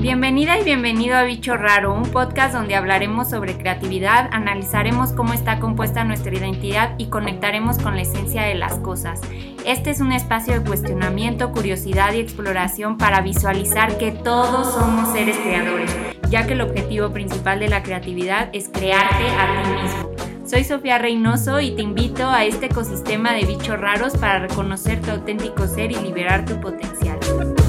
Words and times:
Bienvenida 0.00 0.58
y 0.58 0.64
bienvenido 0.64 1.16
a 1.16 1.22
Bicho 1.22 1.56
Raro, 1.56 1.94
un 1.94 2.10
podcast 2.10 2.52
donde 2.52 2.74
hablaremos 2.74 3.30
sobre 3.30 3.56
creatividad, 3.56 4.28
analizaremos 4.32 5.12
cómo 5.12 5.34
está 5.34 5.60
compuesta 5.60 6.02
nuestra 6.02 6.34
identidad 6.34 6.94
y 6.98 7.06
conectaremos 7.06 7.78
con 7.78 7.94
la 7.94 8.02
esencia 8.02 8.42
de 8.42 8.56
las 8.56 8.74
cosas. 8.78 9.20
Este 9.64 9.90
es 9.90 10.00
un 10.00 10.10
espacio 10.10 10.54
de 10.54 10.66
cuestionamiento, 10.66 11.52
curiosidad 11.52 12.12
y 12.12 12.18
exploración 12.18 12.98
para 12.98 13.20
visualizar 13.20 13.98
que 13.98 14.10
todos 14.10 14.74
somos 14.74 15.12
seres 15.12 15.36
creadores, 15.36 15.94
ya 16.28 16.46
que 16.46 16.54
el 16.54 16.62
objetivo 16.62 17.10
principal 17.10 17.60
de 17.60 17.68
la 17.68 17.84
creatividad 17.84 18.50
es 18.52 18.68
crearte 18.68 19.28
a 19.28 19.62
ti 19.62 19.82
mismo. 19.82 20.10
Soy 20.44 20.64
Sofía 20.64 20.98
Reynoso 20.98 21.60
y 21.60 21.72
te 21.72 21.82
invito 21.82 22.28
a 22.28 22.44
este 22.44 22.66
ecosistema 22.66 23.32
de 23.32 23.44
bichos 23.44 23.78
raros 23.78 24.16
para 24.16 24.40
reconocer 24.40 25.00
tu 25.02 25.10
auténtico 25.10 25.68
ser 25.68 25.92
y 25.92 25.96
liberar 25.96 26.46
tu 26.46 26.58
potencial. 26.60 27.17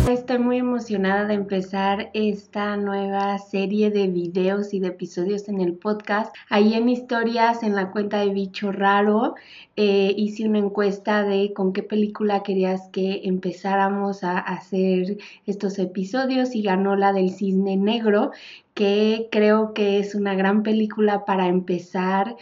Estoy 0.10 0.40
muy 0.40 0.58
emocionada 0.58 1.26
de 1.26 1.36
empezar 1.36 2.10
esta 2.16 2.76
nueva 2.78 3.38
serie 3.38 3.92
de 3.92 4.08
videos 4.08 4.74
y 4.74 4.80
de 4.80 4.88
episodios 4.88 5.48
en 5.50 5.62
el 5.62 5.74
podcast. 5.74 6.36
Ahí 6.50 6.74
en 6.74 6.90
historias, 6.90 7.62
en 7.62 7.76
la 7.76 7.92
cuenta 7.92 8.18
de 8.18 8.30
Bicho 8.30 8.72
Raro, 8.72 9.36
eh, 9.76 10.12
hice 10.18 10.48
una 10.48 10.58
encuesta 10.58 11.22
de 11.22 11.54
con 11.54 11.74
qué 11.74 11.84
película 11.84 12.42
querías 12.42 12.90
que 12.90 13.22
empezáramos 13.26 14.24
a 14.24 14.40
hacer 14.40 15.20
estos 15.46 15.78
episodios 15.78 16.56
y 16.56 16.64
ganó 16.64 16.96
la 16.96 17.14
del 17.14 17.30
Cisne 17.30 17.78
Negro, 17.78 18.32
que 18.74 19.28
creo 19.32 19.76
que 19.76 20.00
es 20.00 20.16
una 20.16 20.34
gran 20.34 20.64
película 20.64 21.24
para 21.24 21.48
empezar 21.48 22.36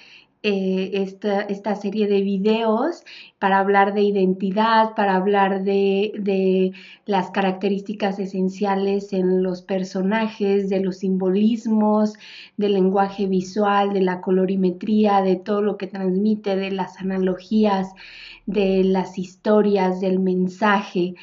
eh, 0.50 1.02
esta, 1.02 1.42
esta, 1.42 1.76
serie 1.76 2.08
de 2.08 2.22
videos 2.22 3.04
para 3.38 3.60
hablar 3.60 3.94
de 3.94 4.04
identidad, 4.04 4.96
para 4.96 5.18
hablar 5.18 5.66
de, 5.66 6.14
de, 6.18 6.72
las 7.06 7.32
características 7.32 8.18
esenciales 8.18 9.12
en 9.12 9.44
los 9.44 9.62
personajes, 9.62 10.70
de 10.70 10.80
los 10.80 11.00
simbolismos, 11.00 12.14
del 12.56 12.76
lenguaje 12.76 13.28
visual, 13.28 13.92
de 13.92 14.00
la 14.00 14.22
colorimetría, 14.22 15.22
de 15.22 15.36
todo 15.36 15.62
lo 15.62 15.76
que 15.76 15.88
transmite, 15.88 16.56
de 16.56 16.72
las 16.72 16.98
analogías, 17.02 17.90
de 18.46 18.86
las 18.86 19.18
historias, 19.18 20.00
del 20.00 20.20
mensaje 20.20 21.16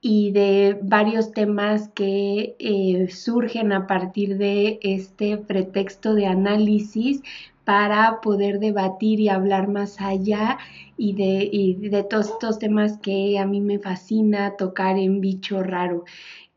y 0.00 0.30
de 0.30 0.78
varios 0.82 1.32
temas 1.32 1.88
que 1.88 2.56
eh, 2.58 3.08
surgen 3.10 3.72
a 3.72 3.86
partir 3.86 4.38
de 4.38 4.78
este 4.80 5.36
pretexto 5.36 6.14
de 6.14 6.24
análisis 6.24 7.22
para 7.70 8.20
poder 8.20 8.58
debatir 8.58 9.20
y 9.20 9.28
hablar 9.28 9.68
más 9.68 10.00
allá 10.00 10.58
y 10.96 11.12
de, 11.12 11.88
de 11.88 12.02
todos 12.02 12.30
estos 12.30 12.58
temas 12.58 12.98
que 12.98 13.38
a 13.38 13.46
mí 13.46 13.60
me 13.60 13.78
fascina 13.78 14.56
tocar 14.56 14.98
en 14.98 15.20
bicho 15.20 15.62
raro. 15.62 16.02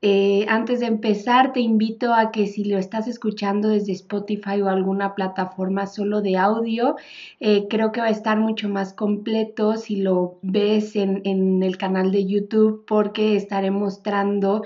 Eh, 0.02 0.48
antes 0.50 0.80
de 0.80 0.88
empezar, 0.88 1.54
te 1.54 1.60
invito 1.60 2.16
a 2.16 2.32
que 2.32 2.48
si 2.48 2.64
lo 2.66 2.80
estás 2.80 3.08
escuchando 3.08 3.70
desde 3.70 3.92
Spotify 3.92 4.62
o 4.64 4.70
alguna 4.70 5.14
plataforma 5.14 5.86
solo 5.86 6.22
de 6.22 6.36
audio, 6.36 6.96
eh, 7.40 7.68
creo 7.70 7.92
que 7.92 8.02
va 8.02 8.08
a 8.08 8.10
estar 8.10 8.40
mucho 8.40 8.68
más 8.68 8.92
completo 8.94 9.78
si 9.78 9.98
lo 9.98 10.40
ves 10.42 10.96
en, 10.96 11.22
en 11.26 11.62
el 11.62 11.78
canal 11.78 12.12
de 12.12 12.26
YouTube 12.26 12.86
porque 12.88 13.36
estaré 13.36 13.70
mostrando 13.70 14.64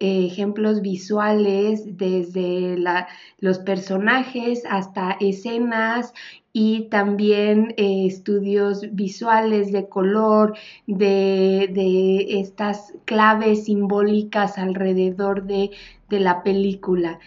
ejemplos 0.00 0.80
visuales 0.80 1.96
desde 1.96 2.76
los 3.40 3.58
personajes 3.58 4.62
hasta 4.68 5.16
escenas 5.20 6.12
y 6.52 6.88
también 6.88 7.74
eh, 7.76 8.06
estudios 8.06 8.82
visuales 8.92 9.72
de 9.72 9.88
color, 9.88 10.56
de, 10.86 12.26
estas 12.40 12.94
claves 13.04 13.64
simbólicas 13.64 14.58
alrededor 14.58 15.44
de, 15.44 15.70
de 16.08 16.20
la 16.20 16.42
película. 16.42 17.18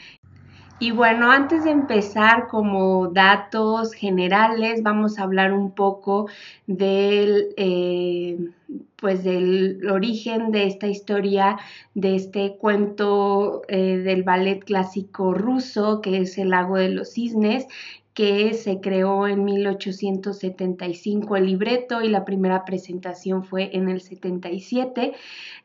Y 0.82 0.90
bueno, 0.90 1.30
antes 1.32 1.64
de 1.64 1.70
empezar 1.70 2.48
como 2.48 3.10
datos 3.10 3.94
generales, 3.94 4.82
vamos 4.82 5.20
a 5.20 5.24
hablar 5.24 5.54
un 5.54 5.76
poco 5.76 6.28
del, 6.66 7.54
eh, 7.56 8.50
pues 8.96 9.24
del 9.24 9.88
origen 9.92 10.50
de 10.50 10.66
esta 10.66 10.88
historia, 10.88 11.60
de 11.94 12.16
este 12.16 12.58
cuento 12.58 13.62
eh, 13.68 13.98
del 13.98 14.24
ballet 14.24 14.58
clásico 14.66 15.36
ruso, 15.36 16.02
que 16.02 16.18
es 16.18 16.40
El 16.40 16.50
lago 16.50 16.78
de 16.78 16.90
los 16.90 17.14
cisnes, 17.14 17.68
que 18.14 18.54
se 18.54 18.82
creó 18.82 19.28
en 19.28 19.46
1875 19.46 21.38
el 21.38 21.46
libreto 21.46 22.02
y 22.02 22.10
la 22.10 22.26
primera 22.26 22.66
presentación 22.66 23.44
fue 23.44 23.70
en 23.76 23.88
el 23.90 24.02
77. 24.02 25.14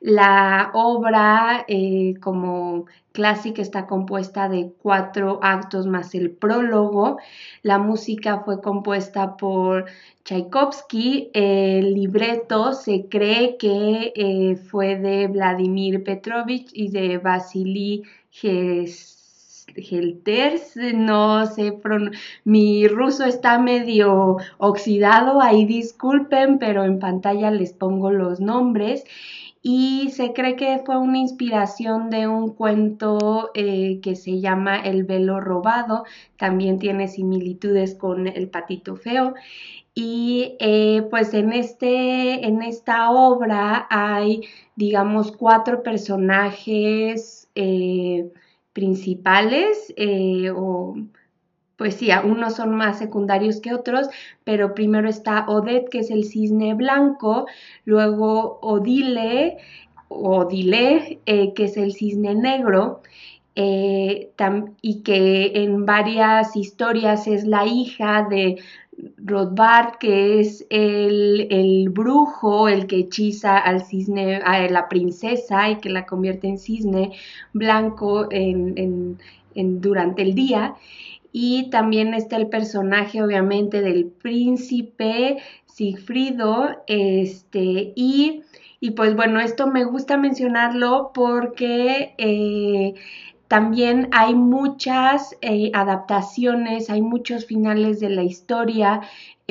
La 0.00 0.70
obra 0.74 1.64
eh, 1.66 2.14
como 2.20 2.86
clásica 3.12 3.62
está 3.62 3.86
compuesta 3.86 4.48
de 4.48 4.72
cuatro 4.80 5.40
actos 5.42 5.86
más 5.86 6.14
el 6.14 6.30
prólogo. 6.30 7.18
La 7.62 7.78
música 7.78 8.40
fue 8.44 8.60
compuesta 8.60 9.36
por 9.36 9.86
Tchaikovsky. 10.24 11.30
El 11.32 11.94
libreto 11.94 12.74
se 12.74 13.08
cree 13.08 13.56
que 13.56 14.12
eh, 14.14 14.56
fue 14.56 14.96
de 14.96 15.26
Vladimir 15.26 16.04
Petrovich 16.04 16.70
y 16.72 16.90
de 16.90 17.18
Vasily 17.18 18.04
Gelters, 19.76 20.76
no 20.76 21.47
sé, 21.47 21.78
mi 22.44 22.88
ruso 22.88 23.25
está 23.25 23.59
medio 23.59 24.37
oxidado, 24.59 25.41
ahí 25.41 25.64
disculpen, 25.64 26.59
pero 26.59 26.84
en 26.84 26.98
pantalla 26.98 27.50
les 27.50 27.72
pongo 27.72 28.10
los 28.10 28.41
nombres 28.41 29.04
y 29.69 30.10
se 30.10 30.32
cree 30.32 30.54
que 30.54 30.81
fue 30.86 30.97
una 30.97 31.19
inspiración 31.19 32.09
de 32.09 32.28
un 32.28 32.54
cuento 32.54 33.50
eh, 33.53 33.98
que 34.00 34.15
se 34.15 34.38
llama 34.38 34.78
El 34.78 35.03
velo 35.03 35.41
robado, 35.41 36.04
también 36.38 36.78
tiene 36.78 37.09
similitudes 37.09 37.97
con 37.97 38.28
El 38.28 38.48
patito 38.48 38.94
feo. 38.94 39.34
Y 39.92 40.56
eh, 40.60 41.03
pues 41.10 41.34
en, 41.34 41.53
este, 41.53 42.47
en 42.47 42.62
esta 42.62 43.10
obra 43.10 43.88
hay, 43.91 44.42
digamos, 44.76 45.32
cuatro 45.32 45.82
personajes 45.82 47.48
eh, 47.56 48.31
principales 48.76 49.94
o 50.54 50.94
pues 51.76 51.97
sí, 51.97 52.09
unos 52.25 52.56
son 52.56 52.75
más 52.75 52.98
secundarios 52.98 53.60
que 53.60 53.75
otros, 53.75 54.09
pero 54.44 54.75
primero 54.75 55.09
está 55.09 55.47
Odette, 55.48 55.91
que 55.91 55.98
es 56.00 56.10
el 56.10 56.25
cisne 56.25 56.75
blanco, 56.75 57.47
luego 57.84 58.59
Odile, 58.62 59.59
Odile, 60.09 61.20
eh, 61.26 61.53
que 61.54 61.65
es 61.65 61.76
el 61.76 61.92
cisne 61.92 62.34
negro, 62.34 63.03
eh, 63.54 64.31
y 64.82 65.03
que 65.03 65.53
en 65.54 65.86
varias 65.86 66.56
historias 66.56 67.26
es 67.26 67.44
la 67.44 67.66
hija 67.66 68.26
de 68.28 68.56
Rothbard, 69.18 69.98
que 69.98 70.40
es 70.40 70.66
el, 70.70 71.88
brujo, 71.90 72.68
el 72.68 72.86
que 72.86 73.00
hechiza 73.00 73.58
al 73.58 73.84
cisne, 73.84 74.36
a 74.36 74.68
la 74.68 74.88
princesa 74.88 75.70
y 75.70 75.76
que 75.76 75.90
la 75.90 76.06
convierte 76.06 76.48
en 76.48 76.58
cisne 76.58 77.12
blanco 77.52 78.28
en, 78.30 79.18
durante 79.54 80.22
el 80.22 80.34
día. 80.34 80.76
Y 81.32 81.68
también 81.70 82.14
está 82.14 82.36
el 82.36 82.48
personaje, 82.48 83.22
obviamente, 83.22 83.82
del 83.82 84.06
príncipe 84.06 85.38
Sigfrido. 85.66 86.82
Este, 86.86 87.92
y, 87.94 88.42
y 88.80 88.92
pues 88.92 89.14
bueno, 89.14 89.40
esto 89.40 89.66
me 89.66 89.84
gusta 89.84 90.16
mencionarlo 90.16 91.10
porque 91.12 92.14
eh, 92.16 92.94
también 93.48 94.08
hay 94.12 94.34
muchas 94.34 95.36
eh, 95.40 95.70
adaptaciones, 95.74 96.90
hay 96.90 97.02
muchos 97.02 97.46
finales 97.46 98.00
de 98.00 98.10
la 98.10 98.22
historia 98.22 99.02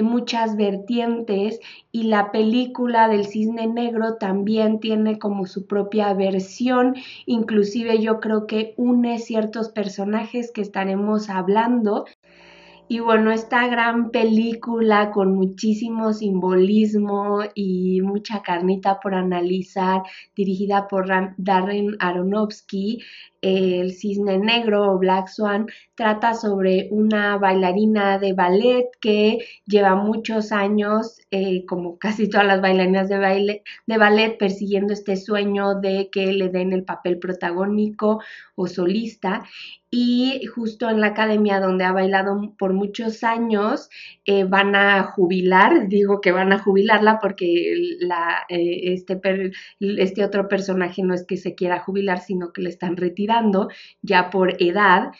muchas 0.03 0.55
vertientes 0.57 1.59
y 1.91 2.03
la 2.03 2.31
película 2.31 3.07
del 3.07 3.25
cisne 3.25 3.67
negro 3.67 4.15
también 4.15 4.79
tiene 4.79 5.17
como 5.19 5.45
su 5.45 5.67
propia 5.67 6.13
versión, 6.13 6.95
inclusive 7.25 8.01
yo 8.01 8.19
creo 8.19 8.47
que 8.47 8.73
une 8.77 9.19
ciertos 9.19 9.69
personajes 9.69 10.51
que 10.51 10.61
estaremos 10.61 11.29
hablando. 11.29 12.05
Y 12.87 12.99
bueno, 12.99 13.31
esta 13.31 13.67
gran 13.67 14.11
película 14.11 15.09
con 15.09 15.33
muchísimo 15.33 16.13
simbolismo 16.13 17.39
y 17.55 18.01
mucha 18.01 18.43
carnita 18.43 18.99
por 18.99 19.15
analizar, 19.15 20.03
dirigida 20.35 20.87
por 20.87 21.07
Darren 21.37 21.95
Aronofsky, 21.99 23.01
el 23.45 23.93
cisne 23.93 24.39
negro 24.39 24.91
o 24.91 24.97
Black 24.97 25.27
Swan 25.27 25.67
trata 25.93 26.33
sobre 26.33 26.87
una 26.89 27.37
bailarina 27.37 28.17
de 28.17 28.33
ballet 28.33 28.87
que 28.99 29.45
lleva 29.67 29.95
muchos 29.95 30.51
años, 30.51 31.19
eh, 31.29 31.63
como 31.67 31.99
casi 31.99 32.27
todas 32.27 32.47
las 32.47 32.61
bailarinas 32.61 33.07
de, 33.07 33.17
ballet, 33.97 34.37
persiguiendo 34.39 34.93
este 34.93 35.15
sueño 35.15 35.75
de 35.75 36.09
que 36.11 36.33
le 36.33 36.49
den 36.49 36.73
el 36.73 36.83
papel 36.83 37.19
protagónico 37.19 38.19
o 38.55 38.67
solista. 38.67 39.43
Y 39.91 40.45
justo 40.47 40.89
en 40.89 40.99
la 40.99 41.07
academia 41.07 41.61
donde 41.61 41.85
ha 41.85 41.93
bailado 41.93 42.53
por 42.57 42.73
muchos 42.73 43.23
años 43.23 43.89
eh, 44.25 44.43
van 44.43 44.75
a 44.75 45.03
jubilar, 45.03 45.87
digo 45.87 46.19
que 46.19 46.31
van 46.31 46.51
a 46.51 46.59
jubilarla 46.59 47.19
porque 47.21 47.73
eh, 48.49 48.93
este, 48.93 49.21
este 49.79 50.25
otro 50.25 50.49
personaje 50.49 51.03
no 51.03 51.13
es 51.13 51.25
que 51.25 51.37
se 51.37 51.55
quiera 51.55 51.79
jubilar, 51.79 52.19
sino 52.19 52.51
que 52.51 52.63
le 52.63 52.69
están 52.69 52.97
retirando 52.97 53.34
ya 54.01 54.29
por 54.29 54.61
edad 54.61 55.11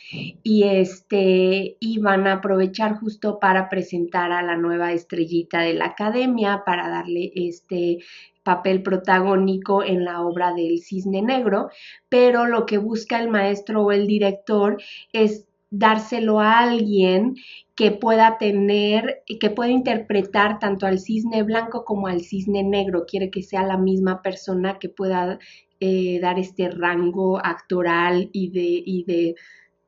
y, 0.43 0.63
este, 0.63 1.77
y 1.79 1.99
van 1.99 2.27
a 2.27 2.33
aprovechar 2.33 2.99
justo 2.99 3.39
para 3.39 3.69
presentar 3.69 4.31
a 4.31 4.41
la 4.41 4.55
nueva 4.55 4.93
estrellita 4.93 5.61
de 5.61 5.73
la 5.73 5.85
academia, 5.85 6.63
para 6.65 6.89
darle 6.89 7.31
este 7.35 7.99
papel 8.43 8.83
protagónico 8.83 9.83
en 9.83 10.05
la 10.05 10.21
obra 10.21 10.53
del 10.53 10.79
cisne 10.79 11.21
negro, 11.21 11.69
pero 12.09 12.45
lo 12.45 12.65
que 12.65 12.77
busca 12.77 13.19
el 13.19 13.29
maestro 13.29 13.83
o 13.83 13.91
el 13.91 14.05
director 14.05 14.77
es 15.11 15.47
dárselo 15.71 16.39
a 16.39 16.59
alguien 16.59 17.35
que 17.75 17.91
pueda 17.91 18.37
tener, 18.37 19.23
que 19.39 19.49
pueda 19.49 19.71
interpretar 19.71 20.59
tanto 20.59 20.85
al 20.85 20.99
cisne 20.99 21.43
blanco 21.43 21.83
como 21.83 22.07
al 22.07 22.21
cisne 22.21 22.63
negro. 22.63 23.05
Quiere 23.05 23.29
que 23.29 23.43
sea 23.43 23.63
la 23.63 23.77
misma 23.77 24.21
persona 24.21 24.79
que 24.79 24.89
pueda 24.89 25.39
eh, 25.79 26.19
dar 26.21 26.39
este 26.39 26.69
rango 26.69 27.37
actoral 27.43 28.29
y 28.31 28.49
de, 28.49 28.83
y 28.85 29.03
de 29.03 29.35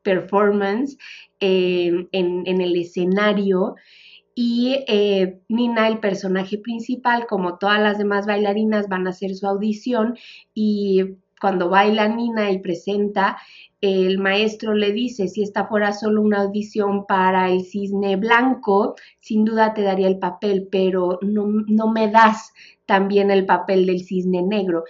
performance 0.01 0.97
eh, 1.39 2.07
en, 2.11 2.43
en 2.45 2.61
el 2.61 2.75
escenario. 2.75 3.75
Y 4.35 4.83
eh, 4.87 5.39
Nina, 5.49 5.87
el 5.87 5.99
personaje 5.99 6.59
principal, 6.59 7.25
como 7.27 7.57
todas 7.57 7.81
las 7.81 7.97
demás 7.97 8.27
bailarinas, 8.27 8.87
van 8.87 9.07
a 9.07 9.09
hacer 9.09 9.33
su 9.35 9.47
audición 9.47 10.15
y 10.53 11.17
cuando 11.39 11.69
baila 11.69 12.07
Nina 12.07 12.51
y 12.51 12.59
presenta, 12.59 13.37
el 13.81 14.17
maestro 14.17 14.73
le 14.73 14.91
dice, 14.91 15.27
si 15.27 15.43
esta 15.43 15.67
fuera 15.67 15.91
solo 15.93 16.21
una 16.21 16.41
audición 16.41 17.05
para 17.05 17.49
el 17.51 17.63
cisne 17.63 18.15
blanco, 18.15 18.95
sin 19.19 19.45
duda 19.45 19.73
te 19.73 19.83
daría 19.83 20.07
el 20.07 20.19
papel, 20.19 20.67
pero 20.71 21.19
no, 21.21 21.45
no 21.67 21.91
me 21.91 22.09
das 22.09 22.53
también 22.85 23.29
el 23.29 23.45
papel 23.45 23.85
del 23.85 24.03
cisne 24.03 24.41
negro 24.41 24.83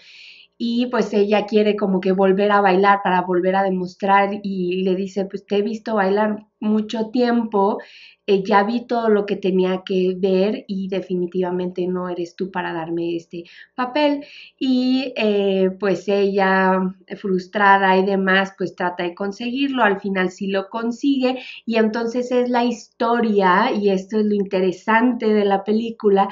y 0.57 0.87
pues 0.87 1.13
ella 1.13 1.45
quiere 1.45 1.75
como 1.75 2.01
que 2.01 2.11
volver 2.11 2.51
a 2.51 2.61
bailar 2.61 2.99
para 3.03 3.21
volver 3.21 3.55
a 3.55 3.63
demostrar 3.63 4.29
y 4.41 4.81
le 4.83 4.95
dice, 4.95 5.25
pues 5.25 5.45
te 5.45 5.57
he 5.57 5.61
visto 5.61 5.95
bailar 5.95 6.47
mucho 6.59 7.09
tiempo, 7.11 7.77
eh, 8.25 8.43
ya 8.43 8.63
vi 8.63 8.87
todo 8.87 9.09
lo 9.09 9.25
que 9.25 9.35
tenía 9.35 9.83
que 9.85 10.15
ver 10.17 10.65
y 10.67 10.87
definitivamente 10.89 11.85
no 11.87 12.09
eres 12.09 12.35
tú 12.35 12.49
para 12.51 12.73
darme 12.73 13.15
este 13.15 13.43
papel. 13.75 14.25
Y 14.57 15.13
eh, 15.15 15.69
pues 15.79 16.07
ella, 16.07 16.95
frustrada 17.17 17.95
y 17.97 18.05
demás, 18.05 18.53
pues 18.57 18.75
trata 18.75 19.03
de 19.03 19.13
conseguirlo, 19.15 19.83
al 19.83 19.99
final 20.01 20.31
sí 20.31 20.47
lo 20.47 20.69
consigue 20.69 21.39
y 21.65 21.75
entonces 21.77 22.31
es 22.31 22.49
la 22.49 22.63
historia, 22.65 23.71
y 23.71 23.89
esto 23.89 24.19
es 24.19 24.25
lo 24.25 24.33
interesante 24.35 25.27
de 25.27 25.45
la 25.45 25.63
película, 25.63 26.29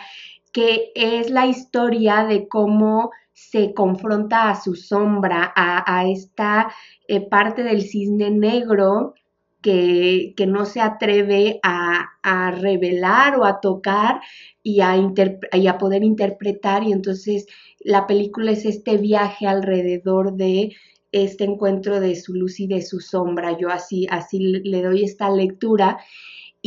que 0.56 0.94
es 0.96 1.30
la 1.31 1.48
historia 1.48 2.24
de 2.24 2.48
cómo 2.48 3.12
se 3.34 3.74
confronta 3.74 4.50
a 4.50 4.62
su 4.62 4.74
sombra, 4.74 5.52
a, 5.54 6.07
esta 6.07 6.74
eh, 7.10 7.28
parte 7.28 7.62
del 7.62 7.81
cisne 7.81 8.31
negro 8.31 9.16
que, 9.62 10.34
no 10.48 10.63
se 10.63 10.80
atreve 10.80 11.60
a, 11.62 12.52
revelar 12.62 13.38
o 13.38 13.44
a 13.44 13.60
tocar 13.60 14.22
y 14.63 14.80
a, 14.80 14.96
y 14.96 15.68
a 15.68 15.78
poder 15.78 16.06
interpretar. 16.06 16.84
Y 16.84 16.94
entonces 16.94 17.48
la 17.81 18.07
película 18.07 18.52
es 18.52 18.63
este 18.63 18.96
viaje 18.96 19.48
alrededor 19.48 20.38
de 20.38 20.74
este 21.12 21.44
encuentro 21.44 22.00
de 22.00 22.16
su 22.16 22.34
luz 22.34 22.62
y 22.62 22.68
de 22.68 22.81
su 22.81 23.02
sombra. 23.02 23.57
Yo 23.60 23.68
así, 23.68 24.07
así 24.10 24.40
le 24.40 24.81
doy 24.81 25.04
esta 25.04 25.30
lectura. 25.30 25.98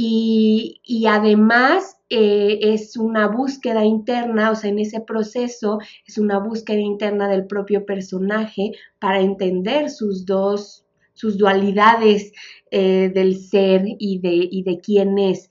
Y, 0.01 1.07
además 1.09 1.97
eh, 2.09 2.61
es 2.63 2.97
una 2.97 3.27
búsqueda 3.27 3.85
interna, 3.85 4.53
o 4.53 4.55
sea, 4.55 4.71
en 4.71 4.79
ese 4.79 5.01
proceso 5.01 5.81
es 6.07 6.19
una 6.19 6.39
búsqueda 6.39 6.79
interna 6.79 7.29
del 7.29 7.49
propio 7.49 7.85
personaje 7.85 8.71
para 9.01 9.21
entender 9.21 9.91
sus 9.91 10.25
dos, 10.25 10.87
sus 11.15 11.37
dualidades 11.37 12.31
eh, 12.71 13.11
del 13.13 13.41
ser 13.41 13.83
y 13.99 14.21
de, 14.21 14.49
y 14.49 14.63
de 14.63 14.79
quién 14.79 15.19
es. 15.19 15.51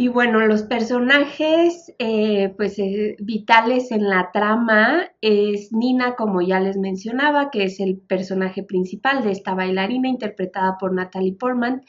Y 0.00 0.06
bueno, 0.06 0.46
los 0.46 0.62
personajes 0.62 1.92
eh, 1.98 2.54
pues 2.56 2.76
vitales 3.18 3.90
en 3.90 4.08
la 4.08 4.30
trama 4.32 5.10
es 5.20 5.72
Nina, 5.72 6.14
como 6.14 6.40
ya 6.40 6.60
les 6.60 6.76
mencionaba, 6.76 7.50
que 7.50 7.64
es 7.64 7.80
el 7.80 7.98
personaje 7.98 8.62
principal 8.62 9.24
de 9.24 9.32
esta 9.32 9.54
bailarina 9.54 10.08
interpretada 10.08 10.76
por 10.78 10.94
Natalie 10.94 11.34
Portman. 11.34 11.82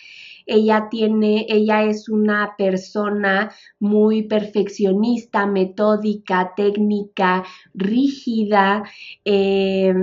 Ella 0.47 0.87
tiene, 0.89 1.45
ella 1.49 1.83
es 1.83 2.09
una 2.09 2.55
persona 2.57 3.51
muy 3.77 4.23
perfeccionista, 4.23 5.45
metódica, 5.45 6.53
técnica, 6.55 7.43
rígida. 7.75 8.85
Eh, 9.23 9.93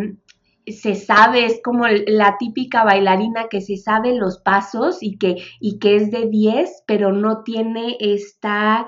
se 0.66 0.94
sabe, 0.94 1.44
es 1.46 1.60
como 1.62 1.86
la 1.86 2.36
típica 2.38 2.84
bailarina 2.84 3.48
que 3.48 3.60
se 3.60 3.76
sabe 3.76 4.14
los 4.14 4.38
pasos 4.38 4.98
y 5.00 5.16
que, 5.18 5.36
y 5.60 5.78
que 5.78 5.96
es 5.96 6.10
de 6.10 6.26
10, 6.26 6.84
pero 6.86 7.12
no 7.12 7.42
tiene 7.44 7.96
esta 8.00 8.86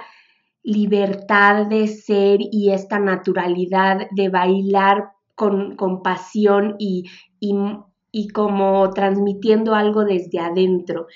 libertad 0.63 1.67
de 1.67 1.87
ser 1.87 2.41
y 2.41 2.73
esta 2.73 2.99
naturalidad 2.99 4.09
de 4.11 4.29
bailar 4.29 5.13
con, 5.35 5.77
con 5.77 6.03
pasión 6.03 6.75
y, 6.79 7.05
y, 7.39 7.55
y 8.11 8.29
como 8.29 8.91
transmitiendo 8.91 9.75
algo 9.75 10.05
desde 10.05 10.39
adentro. 10.39 11.07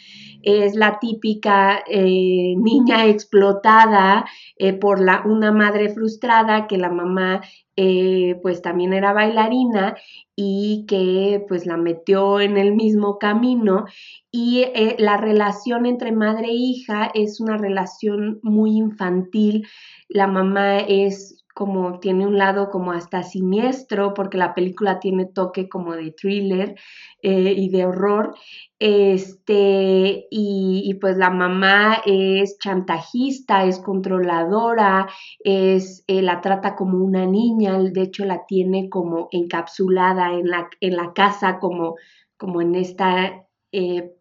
Es 0.42 0.74
la 0.74 0.98
típica 0.98 1.82
eh, 1.86 2.54
niña 2.56 3.06
explotada 3.06 4.24
eh, 4.56 4.72
por 4.72 5.00
la, 5.00 5.22
una 5.24 5.52
madre 5.52 5.88
frustrada 5.90 6.66
que 6.66 6.78
la 6.78 6.90
mamá 6.90 7.42
eh, 7.76 8.38
pues 8.42 8.60
también 8.60 8.92
era 8.92 9.12
bailarina 9.12 9.96
y 10.36 10.84
que 10.86 11.42
pues 11.48 11.64
la 11.64 11.76
metió 11.76 12.40
en 12.40 12.58
el 12.58 12.74
mismo 12.74 13.18
camino 13.18 13.86
y 14.30 14.66
la 14.98 15.16
relación 15.16 15.86
entre 15.86 16.12
madre 16.12 16.48
e 16.48 16.54
hija 16.54 17.10
es 17.14 17.40
una 17.40 17.56
relación 17.56 18.40
muy 18.42 18.76
infantil. 18.76 19.66
La 20.08 20.26
mamá 20.26 20.80
es 20.80 21.41
como 21.54 22.00
tiene 22.00 22.26
un 22.26 22.38
lado 22.38 22.70
como 22.70 22.92
hasta 22.92 23.22
siniestro, 23.22 24.14
porque 24.14 24.38
la 24.38 24.54
película 24.54 25.00
tiene 25.00 25.26
toque 25.26 25.68
como 25.68 25.94
de 25.94 26.12
thriller 26.12 26.74
eh, 27.22 27.54
y 27.56 27.68
de 27.70 27.86
horror. 27.86 28.34
Este, 28.78 30.26
y, 30.30 30.94
pues 31.00 31.16
la 31.16 31.30
mamá 31.30 32.02
es 32.04 32.58
chantajista, 32.58 33.64
es 33.64 33.78
controladora, 33.78 35.08
es, 35.44 36.04
eh, 36.08 36.22
la 36.22 36.40
trata 36.40 36.74
como 36.74 36.98
una 36.98 37.26
niña, 37.26 37.78
de 37.78 38.02
hecho 38.02 38.24
la 38.24 38.44
tiene 38.46 38.88
como 38.88 39.28
encapsulada 39.30 40.32
en 40.32 40.48
la, 40.48 40.68
en 40.80 40.96
la 40.96 41.12
casa, 41.12 41.58
como, 41.60 41.94
como 42.36 42.60
en 42.60 42.74
esta 42.74 43.46
eh, 43.72 44.12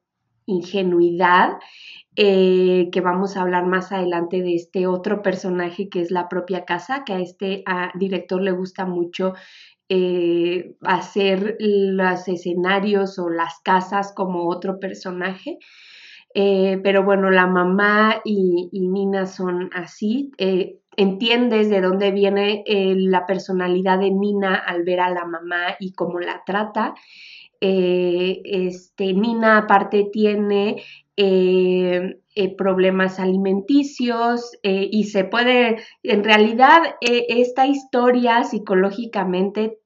ingenuidad. 0.51 1.57
Eh, 2.17 2.89
que 2.91 2.99
vamos 2.99 3.37
a 3.37 3.41
hablar 3.41 3.65
más 3.65 3.93
adelante 3.93 4.41
de 4.41 4.53
este 4.55 4.85
otro 4.85 5.21
personaje 5.21 5.87
que 5.87 6.01
es 6.01 6.11
la 6.11 6.27
propia 6.27 6.65
casa, 6.65 7.03
que 7.05 7.13
a 7.13 7.19
este 7.21 7.63
director 7.95 8.41
le 8.41 8.51
gusta 8.51 8.85
mucho 8.85 9.33
eh, 9.87 10.75
hacer 10.81 11.57
los 11.59 12.27
escenarios 12.27 13.17
o 13.17 13.29
las 13.29 13.59
casas 13.63 14.13
como 14.13 14.49
otro 14.49 14.79
personaje. 14.79 15.57
Eh, 16.33 16.79
pero 16.83 17.03
bueno, 17.03 17.29
la 17.29 17.47
mamá 17.47 18.21
y, 18.23 18.69
Nina 18.73 19.25
son 19.25 19.69
así. 19.73 20.31
Entiendes 20.97 21.69
de 21.69 21.81
dónde 21.81 22.11
viene 22.11 22.63
la 22.67 23.25
personalidad 23.25 23.99
de 23.99 24.11
Nina 24.11 24.55
al 24.55 24.83
ver 24.83 24.99
a 24.99 25.09
la 25.09 25.25
mamá 25.25 25.75
y 25.79 25.93
cómo 25.93 26.19
la 26.19 26.43
trata. 26.45 26.93
este, 27.59 29.13
Nina 29.13 29.57
aparte 29.59 30.09
tiene 30.11 30.83
eh, 31.23 32.15
eh, 32.33 32.55
problemas 32.55 33.19
alimenticios 33.19 34.57
eh, 34.63 34.87
y 34.89 35.03
se 35.03 35.23
puede, 35.25 35.77
en 36.01 36.23
realidad 36.23 36.81
esta 37.01 37.67
historia 37.67 38.43
psicológicamente 38.43 39.77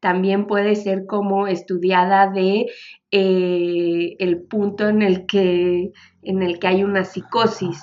también 0.00 0.46
puede 0.46 0.76
ser 0.76 1.04
como 1.04 1.46
estudiada 1.48 2.30
de 2.30 2.66
el 3.10 4.42
punto 4.48 4.88
en 4.88 5.02
el 5.02 5.26
que, 5.26 5.90
en 6.22 6.42
el 6.42 6.58
que 6.58 6.68
hay 6.68 6.84
una 6.84 7.04
psicosis. 7.04 7.82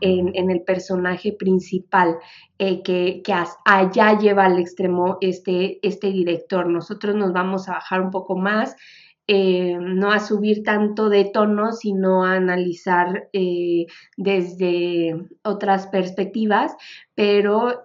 En, 0.00 0.50
el 0.50 0.62
personaje 0.62 1.32
principal, 1.32 2.16
eh, 2.58 2.82
que, 2.82 3.22
allá 3.64 4.18
lleva 4.18 4.44
al 4.44 4.58
extremo 4.58 5.18
este, 5.20 5.78
este 5.86 6.08
director. 6.12 6.68
Nosotros 6.68 7.14
nos 7.14 7.32
vamos 7.32 7.68
a 7.68 7.72
bajar 7.72 8.02
un 8.02 8.10
poco 8.10 8.36
más. 8.36 8.76
Eh, 9.26 9.78
no 9.80 10.10
a 10.10 10.18
subir 10.18 10.64
tanto 10.64 11.08
de 11.08 11.24
tono, 11.24 11.72
sino 11.72 12.24
a 12.24 12.34
analizar 12.34 13.28
eh, 13.32 13.86
desde 14.16 15.14
otras 15.44 15.86
perspectivas, 15.86 16.74
pero 17.14 17.82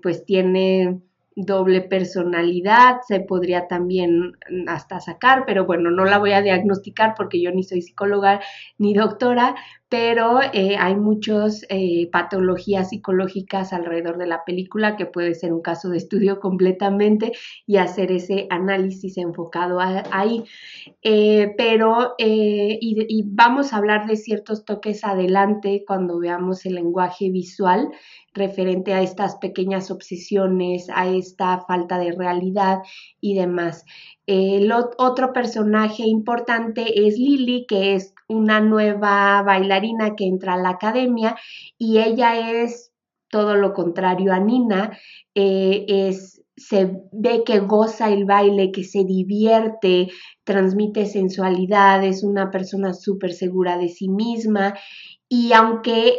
pues 0.00 0.24
tiene 0.24 1.00
doble 1.36 1.82
personalidad, 1.82 2.96
se 3.06 3.20
podría 3.20 3.68
también 3.68 4.32
hasta 4.66 5.00
sacar, 5.00 5.44
pero 5.46 5.66
bueno, 5.66 5.90
no 5.90 6.06
la 6.06 6.18
voy 6.18 6.32
a 6.32 6.40
diagnosticar 6.40 7.14
porque 7.14 7.42
yo 7.42 7.52
ni 7.52 7.62
soy 7.62 7.82
psicóloga 7.82 8.40
ni 8.78 8.94
doctora, 8.94 9.54
pero 9.88 10.40
eh, 10.52 10.76
hay 10.78 10.96
muchas 10.96 11.64
eh, 11.68 12.08
patologías 12.10 12.88
psicológicas 12.88 13.72
alrededor 13.72 14.18
de 14.18 14.26
la 14.26 14.44
película 14.44 14.96
que 14.96 15.06
puede 15.06 15.34
ser 15.34 15.52
un 15.52 15.62
caso 15.62 15.90
de 15.90 15.98
estudio 15.98 16.40
completamente 16.40 17.32
y 17.66 17.76
hacer 17.76 18.10
ese 18.10 18.46
análisis 18.50 19.16
enfocado 19.16 19.78
ahí. 19.80 20.42
Eh, 21.02 21.54
pero, 21.56 22.14
y, 22.18 23.22
vamos 23.26 23.72
a 23.72 23.76
hablar 23.76 24.06
de 24.06 24.16
ciertos 24.16 24.64
toques 24.64 25.04
adelante 25.04 25.84
cuando 25.86 26.18
veamos 26.18 26.66
el 26.66 26.74
lenguaje 26.74 27.30
visual 27.30 27.90
referente 28.36 28.92
a 28.92 29.02
estas 29.02 29.36
pequeñas 29.36 29.90
obsesiones, 29.90 30.88
a 30.94 31.08
esta 31.08 31.60
falta 31.66 31.98
de 31.98 32.12
realidad 32.12 32.78
y 33.20 33.34
demás. 33.34 33.84
El 34.26 34.72
otro 34.72 35.32
personaje 35.32 36.04
importante 36.04 37.06
es 37.06 37.18
Lily, 37.18 37.66
que 37.66 37.94
es 37.94 38.14
una 38.28 38.60
nueva 38.60 39.42
bailarina 39.42 40.14
que 40.16 40.26
entra 40.26 40.54
a 40.54 40.58
la 40.58 40.70
academia 40.70 41.36
y 41.78 41.98
ella 41.98 42.62
es 42.62 42.92
todo 43.30 43.56
lo 43.56 43.72
contrario 43.72 44.32
a 44.32 44.38
Nina, 44.38 44.98
eh, 45.34 45.84
es, 45.88 46.42
se 46.56 47.02
ve 47.12 47.42
que 47.44 47.58
goza 47.60 48.10
el 48.10 48.24
baile, 48.24 48.72
que 48.72 48.84
se 48.84 49.04
divierte, 49.04 50.08
transmite 50.44 51.06
sensualidad, 51.06 52.04
es 52.04 52.22
una 52.22 52.50
persona 52.50 52.94
súper 52.94 53.32
segura 53.32 53.78
de 53.78 53.88
sí 53.88 54.08
misma 54.08 54.74
y 55.28 55.52
aunque 55.52 56.14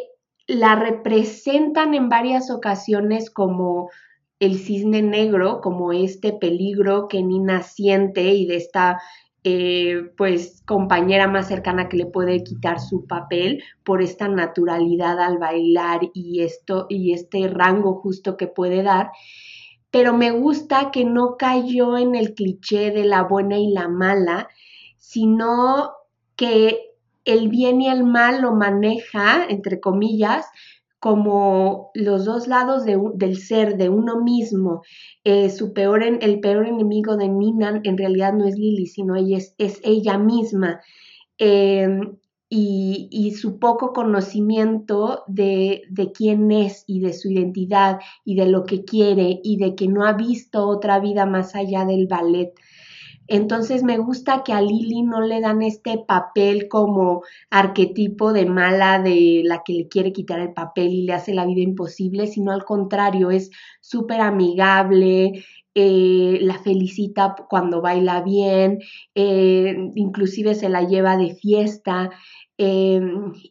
la 0.47 0.75
representan 0.75 1.93
en 1.93 2.09
varias 2.09 2.49
ocasiones 2.49 3.29
como 3.29 3.89
el 4.39 4.57
cisne 4.57 5.01
negro, 5.01 5.61
como 5.61 5.91
este 5.91 6.31
peligro 6.33 7.07
que 7.07 7.21
Nina 7.23 7.63
siente 7.63 8.33
y 8.33 8.45
de 8.45 8.55
esta 8.55 8.99
eh, 9.43 10.11
pues 10.17 10.61
compañera 10.65 11.27
más 11.27 11.47
cercana 11.47 11.89
que 11.89 11.97
le 11.97 12.05
puede 12.05 12.43
quitar 12.43 12.79
su 12.79 13.07
papel 13.07 13.63
por 13.83 14.01
esta 14.01 14.27
naturalidad 14.27 15.19
al 15.19 15.37
bailar 15.37 16.01
y 16.13 16.41
esto 16.41 16.85
y 16.89 17.13
este 17.13 17.47
rango 17.47 17.95
justo 17.95 18.37
que 18.37 18.47
puede 18.47 18.83
dar. 18.83 19.11
Pero 19.89 20.13
me 20.13 20.31
gusta 20.31 20.91
que 20.91 21.05
no 21.05 21.37
cayó 21.37 21.97
en 21.97 22.15
el 22.15 22.33
cliché 22.33 22.91
de 22.91 23.05
la 23.05 23.23
buena 23.23 23.57
y 23.57 23.71
la 23.71 23.87
mala 23.87 24.49
sino 25.07 25.93
que 26.35 26.86
el 27.27 27.49
bien 27.49 27.81
y 27.81 27.89
el 27.89 28.03
mal 28.03 28.41
lo 28.41 28.53
maneja 28.53 29.45
entre 29.47 29.79
comillas 29.79 30.45
como 30.99 31.91
los 31.93 32.25
dos 32.25 32.47
lados 32.47 32.83
del 32.85 33.37
ser, 33.37 33.77
de 33.77 33.89
uno 33.89 34.21
mismo. 34.21 34.81
Eh, 35.23 35.49
su 35.49 35.73
peor, 35.73 36.03
el 36.03 36.39
peor 36.39 36.65
enemigo 36.65 37.17
de 37.17 37.29
Nina 37.29 37.81
en 37.83 37.97
realidad 37.97 38.33
no 38.33 38.47
es 38.47 38.55
Lily, 38.55 38.87
sino 38.87 39.15
ella 39.15 39.37
es, 39.37 39.79
ella 39.83 40.17
misma. 40.17 40.81
Em, 41.37 42.17
y, 42.49 43.31
su 43.37 43.59
poco 43.59 43.93
conocimiento 43.93 45.23
de, 45.27 45.83
de, 45.89 46.11
quién 46.11 46.51
es 46.51 46.83
y 46.87 47.01
de 47.01 47.13
su 47.13 47.29
identidad 47.29 47.99
y 48.23 48.35
de 48.35 48.47
lo 48.47 48.63
que 48.63 48.85
quiere 48.85 49.39
y 49.43 49.57
de 49.57 49.75
que 49.75 49.87
no 49.87 50.05
ha 50.05 50.13
visto 50.13 50.67
otra 50.67 50.99
vida 50.99 51.25
más 51.25 51.55
allá 51.55 51.85
del 51.85 52.07
ballet. 52.07 52.53
Entonces 53.27 53.83
me 53.83 53.97
gusta 53.97 54.43
que 54.43 54.53
a 54.53 54.61
Lili 54.61 55.03
no 55.03 55.21
le 55.21 55.41
dan 55.41 55.61
este 55.61 55.97
papel 56.07 56.67
como 56.67 57.23
arquetipo 57.49 58.33
de 58.33 58.45
mala 58.45 58.99
de 58.99 59.41
la 59.43 59.63
que 59.63 59.73
le 59.73 59.87
quiere 59.87 60.13
quitar 60.13 60.39
el 60.39 60.53
papel 60.53 60.87
y 60.93 61.01
le 61.03 61.13
hace 61.13 61.33
la 61.33 61.45
vida 61.45 61.61
imposible, 61.61 62.27
sino 62.27 62.51
al 62.51 62.63
contrario, 62.63 63.31
es 63.31 63.51
súper 63.81 64.21
amigable, 64.21 65.43
eh, 65.75 66.39
la 66.41 66.57
felicita 66.57 67.35
cuando 67.49 67.81
baila 67.81 68.21
bien, 68.21 68.79
eh, 69.13 69.75
inclusive 69.93 70.55
se 70.55 70.69
la 70.69 70.81
lleva 70.81 71.17
de 71.17 71.35
fiesta 71.35 72.09
eh, 72.57 72.99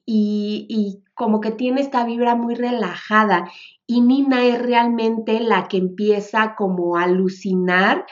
y, 0.04 0.66
y 0.68 1.04
como 1.14 1.40
que 1.40 1.52
tiene 1.52 1.80
esta 1.80 2.04
vibra 2.04 2.34
muy 2.34 2.56
relajada. 2.56 3.48
Y 3.86 4.00
Nina 4.00 4.44
es 4.44 4.60
realmente 4.60 5.38
la 5.38 5.68
que 5.68 5.76
empieza 5.76 6.56
como 6.56 6.96
a 6.96 7.04
alucinar 7.04 8.04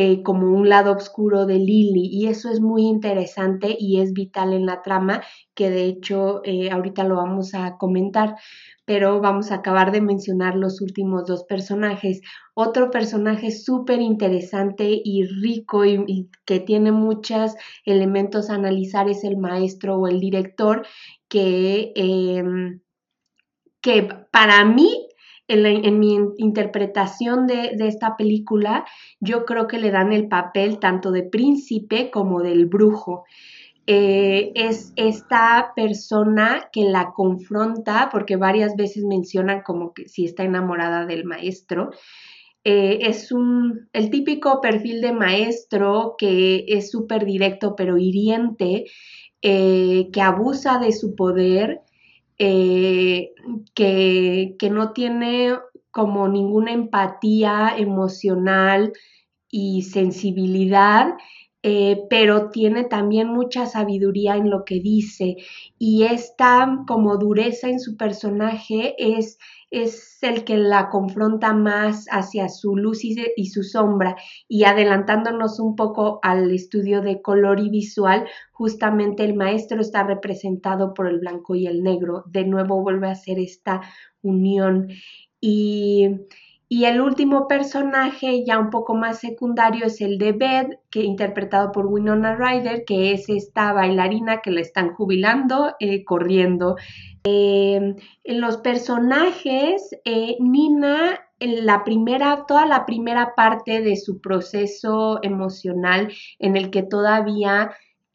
eh, 0.00 0.22
como 0.22 0.46
un 0.46 0.68
lado 0.68 0.92
oscuro 0.92 1.44
de 1.44 1.58
Lily 1.58 2.08
y 2.12 2.28
eso 2.28 2.50
es 2.50 2.60
muy 2.60 2.82
interesante 2.86 3.76
y 3.76 4.00
es 4.00 4.12
vital 4.12 4.52
en 4.52 4.64
la 4.64 4.80
trama 4.80 5.22
que 5.56 5.70
de 5.70 5.86
hecho 5.86 6.40
eh, 6.44 6.70
ahorita 6.70 7.02
lo 7.02 7.16
vamos 7.16 7.52
a 7.52 7.76
comentar 7.78 8.36
pero 8.84 9.20
vamos 9.20 9.50
a 9.50 9.56
acabar 9.56 9.90
de 9.90 10.00
mencionar 10.00 10.54
los 10.54 10.80
últimos 10.80 11.26
dos 11.26 11.42
personajes. 11.42 12.20
Otro 12.54 12.92
personaje 12.92 13.50
súper 13.50 14.00
interesante 14.00 15.00
y 15.04 15.24
rico 15.24 15.84
y, 15.84 16.30
que 16.46 16.60
tiene 16.60 16.92
muchos 16.92 17.56
elementos 17.84 18.50
a 18.50 18.54
analizar 18.54 19.08
es 19.08 19.24
el 19.24 19.36
maestro 19.36 19.96
o 19.96 20.06
el 20.06 20.20
director 20.20 20.86
que, 21.28 21.92
em, 21.96 22.80
que 23.80 24.08
para 24.30 24.64
mí 24.64 25.07
en, 25.48 25.98
mi 25.98 26.18
interpretación 26.36 27.46
de, 27.46 27.74
esta 27.80 28.16
película, 28.16 28.84
yo 29.18 29.44
creo 29.44 29.66
que 29.66 29.78
le 29.78 29.90
dan 29.90 30.12
el 30.12 30.28
papel 30.28 30.78
tanto 30.78 31.10
de 31.10 31.22
príncipe 31.22 32.10
como 32.10 32.42
del 32.42 32.66
brujo. 32.66 33.24
Eh, 33.86 34.52
es 34.54 34.92
esta 34.96 35.72
persona 35.74 36.68
que 36.70 36.84
la 36.84 37.12
confronta, 37.12 38.10
porque 38.12 38.36
varias 38.36 38.76
veces 38.76 39.04
mencionan 39.04 39.62
como 39.62 39.94
que 39.94 40.06
si 40.08 40.26
está 40.26 40.44
enamorada 40.44 41.06
del 41.06 41.24
maestro. 41.24 41.90
Eh, 42.64 42.98
es 43.08 43.32
un, 43.32 43.88
el 43.94 44.10
típico 44.10 44.60
perfil 44.60 45.00
de 45.00 45.12
maestro 45.12 46.16
que 46.18 46.66
es 46.68 46.90
súper 46.90 47.24
directo 47.24 47.74
pero 47.74 47.96
hiriente, 47.96 48.84
eh, 49.40 50.10
que 50.12 50.20
abusa 50.20 50.78
de 50.78 50.92
su 50.92 51.14
poder 51.14 51.80
eh, 52.38 53.32
que, 53.74 54.56
no 54.70 54.92
tiene 54.92 55.58
como 55.90 56.28
ninguna 56.28 56.72
empatía 56.72 57.74
emocional 57.76 58.92
y 59.50 59.82
sensibilidad, 59.82 61.14
eh, 61.62 62.02
pero 62.08 62.50
tiene 62.50 62.84
también 62.84 63.28
mucha 63.28 63.66
sabiduría 63.66 64.36
en 64.36 64.48
lo 64.48 64.64
que 64.64 64.80
dice 64.80 65.36
y 65.78 66.04
esta 66.04 66.84
como 66.86 67.16
dureza 67.16 67.68
en 67.68 67.80
su 67.80 67.96
personaje 67.96 68.94
es 68.98 69.38
es 69.70 70.18
el 70.22 70.44
que 70.44 70.56
la 70.56 70.88
confronta 70.88 71.52
más 71.52 72.06
hacia 72.10 72.48
su 72.48 72.76
luz 72.76 73.04
y, 73.04 73.46
su 73.46 73.62
sombra. 73.62 74.16
Y 74.48 74.64
adelantándonos 74.64 75.60
un 75.60 75.76
poco 75.76 76.20
al 76.22 76.50
estudio 76.52 77.02
de 77.02 77.20
color 77.20 77.60
y 77.60 77.68
visual, 77.68 78.26
justamente 78.52 79.24
el 79.24 79.34
maestro 79.34 79.80
está 79.80 80.04
representado 80.04 80.94
por 80.94 81.06
el 81.08 81.18
blanco 81.20 81.54
y 81.54 81.66
el 81.66 81.82
negro. 81.82 82.24
De 82.26 82.44
nuevo 82.44 82.82
vuelve 82.82 83.08
a 83.08 83.14
ser 83.14 83.38
esta 83.38 83.82
unión. 84.22 84.88
Y, 85.40 86.08
y 86.70 86.84
el 86.84 87.00
último 87.00 87.48
personaje, 87.48 88.44
ya 88.44 88.58
un 88.58 88.68
poco 88.68 88.94
más 88.94 89.20
secundario, 89.20 89.86
es 89.86 90.02
el 90.02 90.18
de 90.18 90.32
Beth, 90.32 90.80
que 90.90 91.02
interpretado 91.02 91.72
por 91.72 91.86
Winona 91.86 92.36
Ryder, 92.36 92.84
que 92.84 93.12
es 93.12 93.30
esta 93.30 93.72
bailarina 93.72 94.42
que 94.42 94.50
la 94.50 94.60
están 94.60 94.92
jubilando, 94.92 95.74
eh, 95.80 96.04
corriendo. 96.04 96.76
Em, 97.24 97.96
en 98.24 98.40
los 98.40 98.58
personajes, 98.58 99.96
eh, 100.04 100.36
Nina, 100.40 101.18
en 101.40 101.64
la 101.64 101.84
primera, 101.84 102.44
toda 102.46 102.66
la 102.66 102.84
primera 102.84 103.34
parte 103.34 103.80
de 103.80 103.96
su 103.96 104.20
proceso 104.20 105.20
emocional 105.22 106.12
en 106.38 106.56
el 106.56 106.70
que 106.70 106.82
todavía 106.82 107.70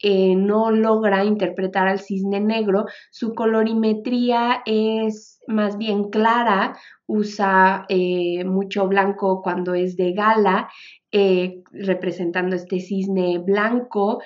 eh, 0.06 0.36
no 0.36 0.70
logra 0.70 1.24
interpretar 1.24 1.88
al 1.88 1.98
cisne 1.98 2.38
negro, 2.38 2.84
su 3.10 3.32
colorimetría 3.32 4.60
es 4.66 5.40
más 5.48 5.78
bien 5.78 6.10
clara, 6.10 6.76
usa 7.06 7.86
eh, 7.88 8.44
mucho 8.44 8.86
blanco 8.86 9.40
cuando 9.42 9.72
es 9.72 9.96
de 9.96 10.12
gala, 10.12 10.68
eh, 11.10 11.62
representando 11.72 12.54
este 12.54 12.80
cisne 12.80 13.38
blanco. 13.38 14.20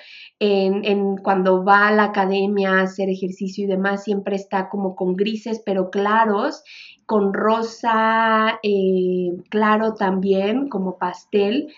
Cuando 1.23 1.63
va 1.63 1.87
a 1.87 1.93
la 1.93 2.03
academia 2.05 2.73
a 2.73 2.81
hacer 2.81 3.07
ejercicio 3.07 3.63
y 3.63 3.67
demás, 3.67 4.03
siempre 4.03 4.35
está 4.35 4.67
como 4.67 4.97
con 4.97 5.15
grises 5.15 5.61
pero 5.65 5.89
claros, 5.91 6.61
con 7.05 7.33
rosa 7.33 8.59
claro 9.49 9.93
también, 9.93 10.67
como 10.67 10.97
pastel. 10.97 11.69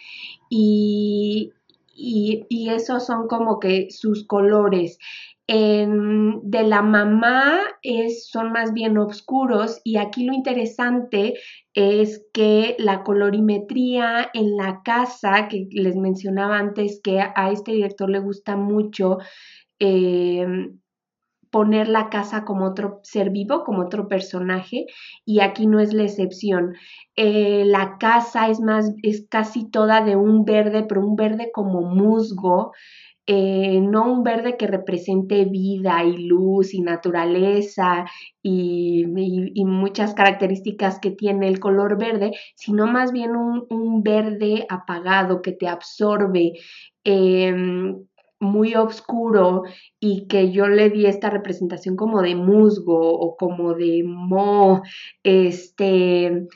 Y, 0.49 1.51
y, 2.01 2.69
esos 2.69 3.05
son 3.05 3.27
como 3.27 3.59
que 3.59 3.87
sus 3.91 4.25
colores. 4.25 4.97
de 5.47 6.63
la 6.63 6.81
mamá 6.81 7.59
son 8.31 8.51
más 8.53 8.73
bien 8.73 8.97
oscuros 8.97 9.81
y 9.83 9.97
aquí 9.97 10.23
lo 10.23 10.33
interesante 10.33 11.33
es 11.73 12.25
que 12.33 12.75
la 12.79 13.03
colorimetría 13.03 14.29
en 14.33 14.55
la 14.55 14.81
casa, 14.83 15.47
que 15.49 15.67
les 15.71 15.95
mencionaba 15.97 16.57
antes 16.57 17.01
que 17.03 17.19
a 17.19 17.51
este 17.51 17.73
director 17.73 18.09
le 18.09 18.19
gusta 18.19 18.55
mucho 18.55 19.17
eh, 19.79 20.45
poner 21.51 21.87
la 21.87 22.09
casa 22.09 22.45
como 22.45 22.65
otro 22.65 22.99
ser 23.03 23.29
vivo, 23.29 23.63
como 23.63 23.83
otro 23.83 24.07
personaje, 24.07 24.85
y 25.25 25.41
aquí 25.41 25.67
no 25.67 25.79
es 25.79 25.93
la 25.93 26.03
excepción. 26.03 26.73
Eh, 27.15 27.63
la 27.65 27.97
casa 27.99 28.49
es 28.49 28.59
más, 28.59 28.93
es 29.03 29.27
casi 29.29 29.69
toda 29.69 30.01
de 30.01 30.15
un 30.15 30.45
verde, 30.45 30.85
pero 30.87 31.05
un 31.05 31.15
verde 31.15 31.51
como 31.53 31.81
musgo, 31.81 32.71
eh, 33.27 33.79
no 33.81 34.11
un 34.11 34.23
verde 34.23 34.57
que 34.57 34.67
represente 34.67 35.45
vida 35.45 36.03
y 36.03 36.17
luz 36.27 36.73
y 36.73 36.81
naturaleza 36.81 38.05
y, 38.41 39.05
muchas 39.65 40.13
características 40.15 40.99
que 40.99 41.11
tiene 41.11 41.47
el 41.47 41.59
color 41.59 41.97
verde, 41.97 42.31
sino 42.55 42.87
más 42.87 43.11
bien 43.11 43.35
un, 43.35 44.03
verde 44.03 44.65
apagado 44.69 45.41
que 45.41 45.51
te 45.53 45.67
absorbe. 45.67 46.53
Em, 47.03 48.05
muy 48.41 48.75
oscuro 48.75 49.63
y 49.99 50.27
que 50.27 50.51
yo 50.51 50.67
le 50.67 50.89
di 50.89 51.05
esta 51.05 51.29
representación 51.29 51.95
como 51.95 52.21
de 52.21 52.35
musgo 52.35 52.99
o 52.99 53.37
como 53.37 53.73
de 53.75 54.03
mo, 54.05 54.81
este, 55.23 56.47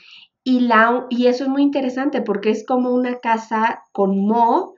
y, 0.44 0.60
la, 0.60 1.06
y 1.08 1.26
eso 1.26 1.44
es 1.44 1.50
muy 1.50 1.62
interesante 1.62 2.22
porque 2.22 2.50
es 2.50 2.66
como 2.66 2.90
una 2.90 3.18
casa 3.20 3.82
con 3.92 4.18
mo, 4.18 4.74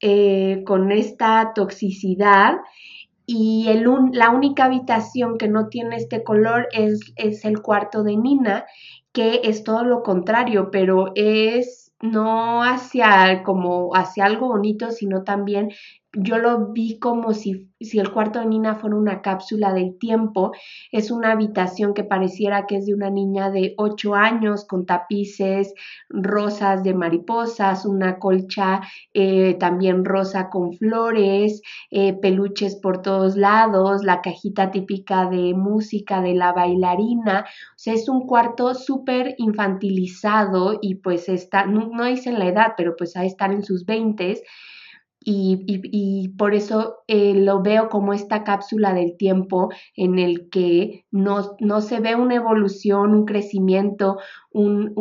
eh, 0.00 0.62
con 0.66 0.92
esta 0.92 1.52
toxicidad 1.54 2.56
y 3.26 3.68
el 3.68 3.84
la 4.12 4.30
única 4.30 4.64
habitación 4.64 5.38
que 5.38 5.48
no 5.48 5.68
tiene 5.68 5.96
este 5.96 6.22
color 6.22 6.68
es, 6.72 7.00
es 7.16 7.44
el 7.44 7.62
cuarto 7.62 8.02
de 8.02 8.16
Nina, 8.16 8.66
que 9.12 9.40
es 9.44 9.64
todo 9.64 9.84
lo 9.84 10.02
contrario, 10.02 10.70
pero 10.70 11.12
es 11.14 11.92
no 12.00 12.62
hacia 12.64 13.42
como 13.44 13.94
hacia 13.94 14.24
algo 14.24 14.48
bonito, 14.48 14.90
sino 14.90 15.22
también 15.22 15.70
yo 16.14 16.36
lo 16.36 16.72
vi 16.72 16.98
como 16.98 17.32
si, 17.32 17.70
si, 17.80 17.98
el 17.98 18.12
cuarto 18.12 18.38
de 18.38 18.46
Nina 18.46 18.74
fuera 18.74 18.96
una 18.96 19.22
cápsula 19.22 19.72
del 19.72 19.98
tiempo. 19.98 20.52
Es 20.90 21.10
una 21.10 21.32
habitación 21.32 21.94
que 21.94 22.04
pareciera 22.04 22.66
que 22.66 22.76
es 22.76 22.86
de 22.86 22.92
una 22.92 23.08
niña 23.08 23.50
de 23.50 23.74
8 23.78 24.14
años 24.14 24.66
con 24.66 24.84
tapices 24.84 25.72
rosas 26.10 26.82
de 26.82 26.92
mariposas, 26.92 27.86
una 27.86 28.18
colcha 28.18 28.82
eh, 29.14 29.54
también 29.54 30.04
rosa 30.04 30.50
con 30.50 30.74
flores, 30.74 31.62
eh, 31.90 32.12
peluches 32.12 32.76
por 32.76 33.00
todos 33.00 33.36
lados, 33.36 34.04
la 34.04 34.20
cajita 34.20 34.70
típica 34.70 35.30
de 35.30 35.54
música 35.54 36.20
de 36.20 36.34
la 36.34 36.52
bailarina. 36.52 37.46
O 37.70 37.78
sea, 37.78 37.94
es 37.94 38.08
un 38.10 38.26
cuarto 38.26 38.74
súper 38.74 39.34
infantilizado 39.38 40.78
y 40.82 40.96
pues 40.96 41.30
está, 41.30 41.64
no, 41.64 41.88
no 41.88 42.04
dicen 42.04 42.38
la 42.38 42.48
edad, 42.48 42.74
pero 42.76 42.96
pues 42.96 43.16
a 43.16 43.24
estar 43.24 43.50
en 43.50 43.62
sus 43.62 43.86
20 43.86 44.42
y, 45.24 46.28
por 46.36 46.54
eso 46.54 46.96
eh, 47.06 47.34
lo 47.34 47.62
veo 47.62 47.88
como 47.88 48.12
esta 48.12 48.44
cápsula 48.44 48.94
del 48.94 49.16
tiempo 49.16 49.70
en 49.96 50.18
el 50.18 50.48
que 50.50 51.04
no, 51.10 51.56
no 51.60 51.80
se 51.80 52.00
ve 52.00 52.14
una 52.14 52.36
evolución, 52.36 53.14
un 53.14 53.24
crecimiento, 53.24 54.18
un, 54.50 54.92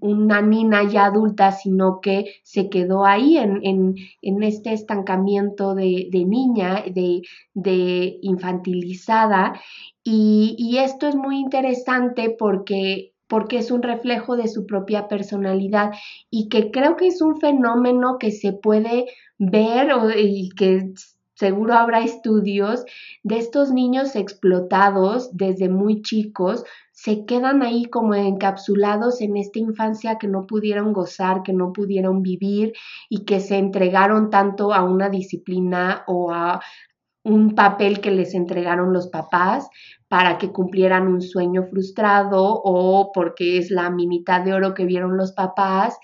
una 0.00 0.40
nina 0.42 0.84
ya 0.84 1.06
adulta, 1.06 1.52
sino 1.52 2.00
que 2.00 2.34
se 2.42 2.68
quedó 2.68 3.04
ahí 3.04 3.36
en, 3.36 3.60
en, 3.62 4.42
este 4.42 4.72
estancamiento 4.72 5.74
de, 5.74 6.08
de 6.10 6.24
niña, 6.24 6.84
de, 6.86 7.22
de 7.54 8.18
infantilizada. 8.22 9.60
Y, 10.02 10.56
y 10.58 10.78
esto 10.78 11.06
es 11.08 11.16
muy 11.16 11.38
interesante 11.38 12.34
porque 12.38 13.12
porque 13.30 13.58
es 13.58 13.70
un 13.70 13.82
reflejo 13.82 14.36
de 14.36 14.48
su 14.48 14.66
propia 14.66 15.06
personalidad 15.06 15.92
y 16.30 16.48
que 16.48 16.72
creo 16.72 16.96
que 16.96 17.06
es 17.06 17.22
un 17.22 17.40
fenómeno 17.40 18.18
que 18.18 18.32
se 18.32 18.52
puede 18.52 19.06
ver 19.38 19.88
y 20.18 20.50
que 20.50 20.92
seguro 21.36 21.74
habrá 21.74 22.00
estudios 22.00 22.84
de 23.22 23.38
estos 23.38 23.70
niños 23.72 24.16
explotados 24.16 25.30
desde 25.32 25.70
muy 25.70 26.02
chicos, 26.02 26.64
se 26.92 27.24
quedan 27.24 27.62
ahí 27.62 27.86
como 27.86 28.14
encapsulados 28.14 29.22
en 29.22 29.38
esta 29.38 29.58
infancia 29.58 30.18
que 30.18 30.28
no 30.28 30.46
pudieron 30.46 30.92
gozar, 30.92 31.42
que 31.42 31.54
no 31.54 31.72
pudieron 31.72 32.20
vivir 32.20 32.74
y 33.08 33.24
que 33.24 33.40
se 33.40 33.56
entregaron 33.56 34.28
tanto 34.28 34.74
a 34.74 34.82
una 34.84 35.08
disciplina 35.08 36.02
o 36.06 36.30
a 36.30 36.60
un 37.22 37.54
papel 37.54 38.00
que 38.00 38.10
les 38.10 38.34
entregaron 38.34 38.92
los 38.92 39.08
papás 39.08 39.68
para 40.08 40.38
que 40.38 40.52
cumplieran 40.52 41.06
un 41.06 41.20
sueño 41.20 41.64
frustrado 41.70 42.60
o 42.64 43.12
porque 43.12 43.58
es 43.58 43.70
la 43.70 43.90
minita 43.90 44.40
de 44.40 44.54
oro 44.54 44.74
que 44.74 44.86
vieron 44.86 45.16
los 45.16 45.32
papás 45.32 45.98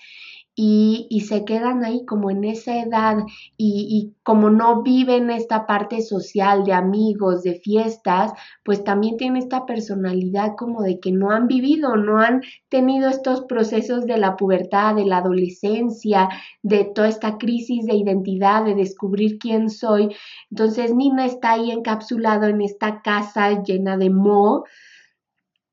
y, 0.59 1.21
se 1.21 1.45
quedan 1.45 1.85
ahí 1.85 2.03
como 2.03 2.31
en 2.31 2.43
esa 2.43 2.81
edad 2.81 3.17
y, 3.57 4.15
como 4.23 4.49
no 4.49 4.81
viven 4.81 5.29
esta 5.29 5.67
parte 5.67 6.01
social 6.01 6.63
de 6.63 6.73
amigos, 6.73 7.43
de 7.43 7.59
fiestas, 7.59 8.31
pues 8.65 8.83
también 8.83 9.17
tienen 9.17 9.37
esta 9.37 9.67
personalidad 9.67 10.55
como 10.57 10.81
de 10.81 10.99
que 10.99 11.11
no 11.11 11.29
han 11.29 11.47
vivido, 11.47 11.95
no 11.95 12.19
han 12.19 12.41
tenido 12.69 13.07
estos 13.07 13.41
procesos 13.41 14.07
de 14.07 14.17
la 14.17 14.35
pubertad, 14.35 14.95
de 14.95 15.05
la 15.05 15.17
adolescencia, 15.17 16.27
de 16.63 16.85
toda 16.85 17.07
esta 17.07 17.37
crisis 17.37 17.85
de 17.85 17.95
identidad, 17.95 18.65
de 18.65 18.73
descubrir 18.73 19.37
quién 19.37 19.69
soy. 19.69 20.09
Entonces 20.49 20.91
Nina 20.95 21.27
está 21.27 21.51
ahí 21.51 21.69
encapsulado 21.69 22.47
en 22.47 22.61
esta 22.61 23.03
casa 23.03 23.61
llena 23.61 23.95
de 23.95 24.09
mo, 24.09 24.63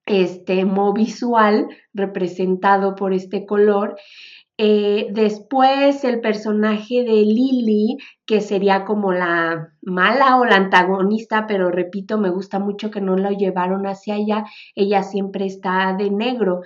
este 0.04 0.66
mo 0.66 0.92
visual 0.92 1.68
representado 1.94 2.94
por 2.94 3.14
este 3.14 3.46
color 3.46 3.96
eh, 4.56 5.08
después 5.10 6.04
el 6.04 6.20
personaje 6.20 7.02
de 7.02 7.24
Lily, 7.24 7.98
que 8.24 8.40
sería 8.40 8.84
como 8.84 9.12
la 9.12 9.72
mala 9.82 10.38
o 10.38 10.44
la 10.44 10.56
antagonista, 10.56 11.46
pero 11.48 11.70
repito, 11.70 12.18
me 12.18 12.30
gusta 12.30 12.60
mucho 12.60 12.90
que 12.90 13.00
no 13.00 13.16
lo 13.16 13.30
llevaron 13.30 13.86
hacia 13.86 14.14
allá, 14.14 14.44
ella 14.76 15.02
siempre 15.02 15.46
está 15.46 15.94
de 15.98 16.10
negro. 16.10 16.60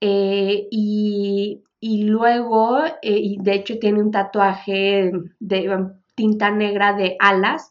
Eh, 0.00 0.68
y, 0.70 1.62
y, 1.80 2.04
luego, 2.04 2.84
eh, 2.84 3.18
y 3.18 3.38
de 3.40 3.54
hecho 3.54 3.78
tiene 3.78 4.02
un 4.02 4.10
tatuaje 4.10 5.10
de 5.38 5.74
um, 5.74 5.92
tinta 6.14 6.50
negra 6.50 6.92
de 6.92 7.16
alas, 7.20 7.70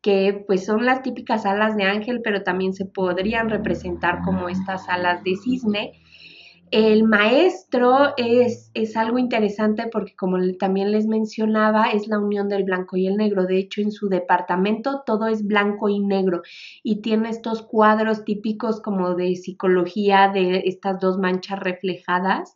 que 0.00 0.44
pues 0.46 0.64
son 0.64 0.86
las 0.86 1.02
típicas 1.02 1.44
alas 1.44 1.76
de 1.76 1.84
ángel, 1.84 2.22
pero 2.24 2.42
también 2.42 2.72
se 2.72 2.86
podrían 2.86 3.50
representar 3.50 4.22
como 4.24 4.48
estas 4.48 4.88
alas 4.88 5.22
de 5.24 5.36
cisne. 5.36 5.92
El 6.70 7.02
maestro 7.02 8.14
es, 8.16 8.70
es, 8.74 8.96
algo 8.96 9.18
interesante 9.18 9.88
porque 9.90 10.14
como 10.14 10.36
también 10.56 10.92
les 10.92 11.06
mencionaba, 11.06 11.90
es 11.90 12.06
la 12.06 12.20
unión 12.20 12.48
del 12.48 12.62
blanco 12.62 12.96
y 12.96 13.08
el 13.08 13.16
negro. 13.16 13.44
De 13.44 13.58
hecho, 13.58 13.80
en 13.80 13.90
su 13.90 14.08
departamento 14.08 15.02
todo 15.04 15.26
es 15.26 15.44
blanco 15.44 15.88
y 15.88 15.98
negro 15.98 16.42
y 16.84 17.00
tiene 17.02 17.30
estos 17.30 17.62
cuadros 17.62 18.24
típicos 18.24 18.80
como 18.80 19.16
de 19.16 19.34
psicología 19.34 20.30
de 20.32 20.62
estas 20.66 21.00
dos 21.00 21.18
manchas 21.18 21.58
reflejadas. 21.58 22.54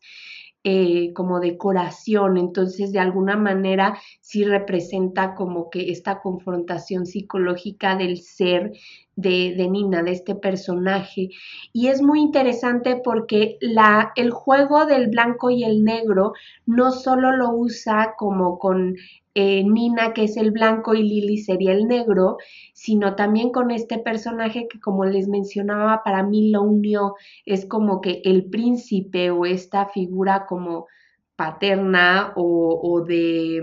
Eh, 0.66 1.12
como 1.12 1.40
decoración, 1.40 2.38
entonces 2.38 2.90
de 2.90 2.98
alguna 2.98 3.36
manera 3.36 3.98
sí 4.22 4.44
representa 4.44 5.34
como 5.34 5.68
que 5.68 5.90
esta 5.90 6.22
confrontación 6.22 7.04
psicológica 7.04 7.96
del 7.96 8.16
ser 8.22 8.72
de, 9.16 9.68
Nina, 9.68 10.02
de 10.02 10.12
este 10.12 10.34
personaje. 10.34 11.30
Y 11.72 11.88
es 11.88 12.02
muy 12.02 12.20
interesante 12.20 13.00
porque 13.02 13.56
la, 13.60 14.12
el 14.16 14.30
juego 14.30 14.86
del 14.86 15.08
blanco 15.08 15.50
y 15.50 15.64
el 15.64 15.84
negro 15.84 16.32
no 16.66 16.90
solo 16.90 17.32
lo 17.32 17.50
usa 17.50 18.14
como 18.16 18.58
con 18.58 18.96
eh, 19.34 19.64
Nina, 19.64 20.12
que 20.12 20.24
es 20.24 20.36
el 20.36 20.52
blanco, 20.52 20.94
y 20.94 21.02
Lily 21.02 21.38
sería 21.38 21.72
el 21.72 21.88
negro, 21.88 22.36
sino 22.72 23.16
también 23.16 23.50
con 23.50 23.70
este 23.72 23.98
personaje 23.98 24.68
que, 24.68 24.80
como 24.80 25.04
les 25.04 25.26
mencionaba, 25.26 26.02
para 26.04 26.22
mí 26.22 26.50
lo 26.50 26.62
unió, 26.62 27.14
es 27.44 27.66
como 27.66 28.00
que 28.00 28.22
el 28.24 28.44
príncipe 28.44 29.30
o 29.30 29.44
esta 29.44 29.86
figura 29.86 30.46
como 30.46 30.86
paterna 31.34 32.32
o, 32.36 32.80
o 32.80 33.04
de 33.04 33.62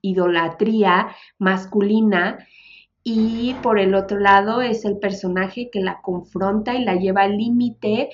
idolatría 0.00 1.08
masculina 1.38 2.38
y 3.02 3.54
por 3.62 3.78
el 3.78 3.94
otro 3.94 4.18
lado 4.18 4.60
es 4.60 4.84
el 4.84 4.98
personaje 4.98 5.70
que 5.70 5.80
la 5.80 6.00
confronta 6.02 6.74
y 6.74 6.84
la 6.84 6.96
lleva 6.96 7.22
al 7.22 7.36
límite 7.38 8.10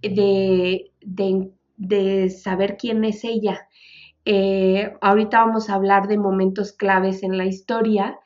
de, 0.00 0.90
de, 1.76 2.30
saber 2.30 2.76
quién 2.76 3.04
es 3.04 3.24
ella. 3.24 3.68
Eh, 4.24 4.94
ahorita 5.00 5.44
vamos 5.44 5.68
a 5.68 5.74
hablar 5.74 6.08
de 6.08 6.16
momentos 6.16 6.72
claves 6.72 7.22
en 7.22 7.36
la 7.36 7.44
historia, 7.44 8.18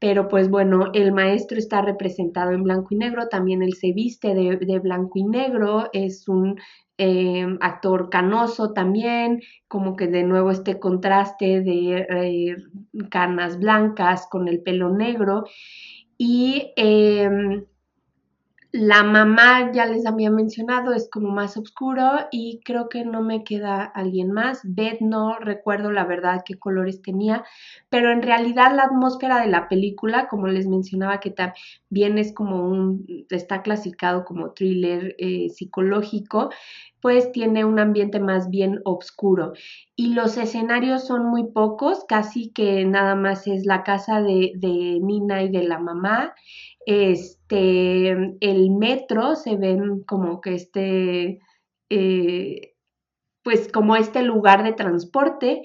pero 0.00 0.28
pues 0.28 0.48
bueno, 0.48 0.86
el 0.94 1.12
maestro 1.12 1.58
está 1.58 1.82
representado 1.82 2.52
en 2.52 2.62
blanco 2.62 2.88
y 2.90 2.96
negro, 2.96 3.28
también 3.28 3.62
él 3.62 3.74
se 3.74 3.92
viste 3.92 4.34
de, 4.34 4.78
blanco 4.78 5.18
y 5.18 5.24
negro, 5.24 5.90
es 5.92 6.26
un 6.26 6.58
eh, 6.96 7.46
actor 7.60 8.08
canoso 8.08 8.72
también, 8.72 9.42
como 9.68 9.96
que 9.96 10.06
de 10.06 10.24
nuevo 10.24 10.50
este 10.50 10.80
contraste 10.80 11.60
de 11.60 12.06
eh, 12.08 12.56
canas 13.10 13.58
blancas 13.58 14.26
con 14.30 14.48
el 14.48 14.62
pelo 14.62 14.88
negro. 14.88 15.44
Y 16.16 16.72
em, 16.76 17.64
la 18.72 19.02
mamá, 19.02 19.72
ya 19.72 19.84
les 19.86 20.06
había 20.06 20.30
mencionado, 20.30 20.92
es 20.92 21.08
como 21.10 21.30
más 21.30 21.56
oscuro 21.56 22.28
y 22.30 22.60
creo 22.64 22.88
que 22.88 23.04
no 23.04 23.20
me 23.20 23.42
queda 23.42 23.82
alguien 23.82 24.30
más. 24.30 24.60
Beth 24.62 25.00
no 25.00 25.38
recuerdo 25.38 25.90
la 25.90 26.04
verdad 26.04 26.42
qué 26.44 26.54
colores 26.56 27.02
tenía, 27.02 27.44
pero 27.88 28.12
en 28.12 28.22
realidad 28.22 28.72
la 28.74 28.84
atmósfera 28.84 29.40
de 29.40 29.48
la 29.48 29.68
película, 29.68 30.28
como 30.28 30.46
les 30.46 30.68
mencionaba, 30.68 31.18
que 31.18 31.30
también 31.30 32.18
es 32.18 32.32
como 32.32 32.64
un, 32.64 33.26
está 33.30 33.62
clasificado 33.62 34.24
como 34.24 34.52
thriller 34.52 35.16
eh, 35.18 35.48
psicológico, 35.48 36.50
pues 37.00 37.32
tiene 37.32 37.64
un 37.64 37.78
ambiente 37.78 38.20
más 38.20 38.50
bien 38.50 38.80
oscuro. 38.84 39.52
Y 39.96 40.14
los 40.14 40.36
escenarios 40.36 41.06
son 41.06 41.26
muy 41.26 41.50
pocos, 41.52 42.04
casi 42.08 42.50
que 42.52 42.84
nada 42.84 43.14
más 43.14 43.46
es 43.46 43.66
la 43.66 43.82
casa 43.82 44.20
de, 44.22 44.52
de 44.56 44.98
Nina 45.00 45.42
y 45.42 45.50
de 45.50 45.64
la 45.64 45.78
mamá 45.78 46.34
este, 46.86 48.10
el 48.40 48.70
metro 48.70 49.36
se 49.36 49.56
ven 49.56 50.02
como 50.02 50.40
que 50.40 50.54
este, 50.54 51.40
eh, 51.90 52.74
pues 53.42 53.70
como 53.70 53.96
este 53.96 54.22
lugar 54.22 54.64
de 54.64 54.72
transporte 54.72 55.62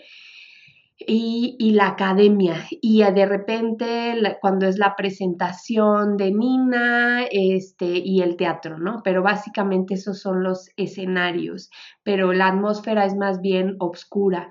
y, 1.07 1.71
la 1.71 1.87
academia. 1.89 2.65
Y 2.69 3.03
de 3.03 3.25
repente, 3.25 4.13
cuando 4.41 4.67
es 4.67 4.77
la 4.77 4.95
presentación 4.95 6.17
de 6.17 6.31
Nina 6.31 7.25
este, 7.31 7.85
y 7.85 8.21
el 8.21 8.35
teatro, 8.37 8.77
¿no? 8.77 9.01
Pero 9.03 9.23
básicamente 9.23 9.95
esos 9.95 10.19
son 10.19 10.43
los 10.43 10.69
escenarios, 10.77 11.69
pero 12.03 12.33
la 12.33 12.47
atmósfera 12.47 13.05
es 13.05 13.15
más 13.15 13.41
bien 13.41 13.75
oscura 13.79 14.49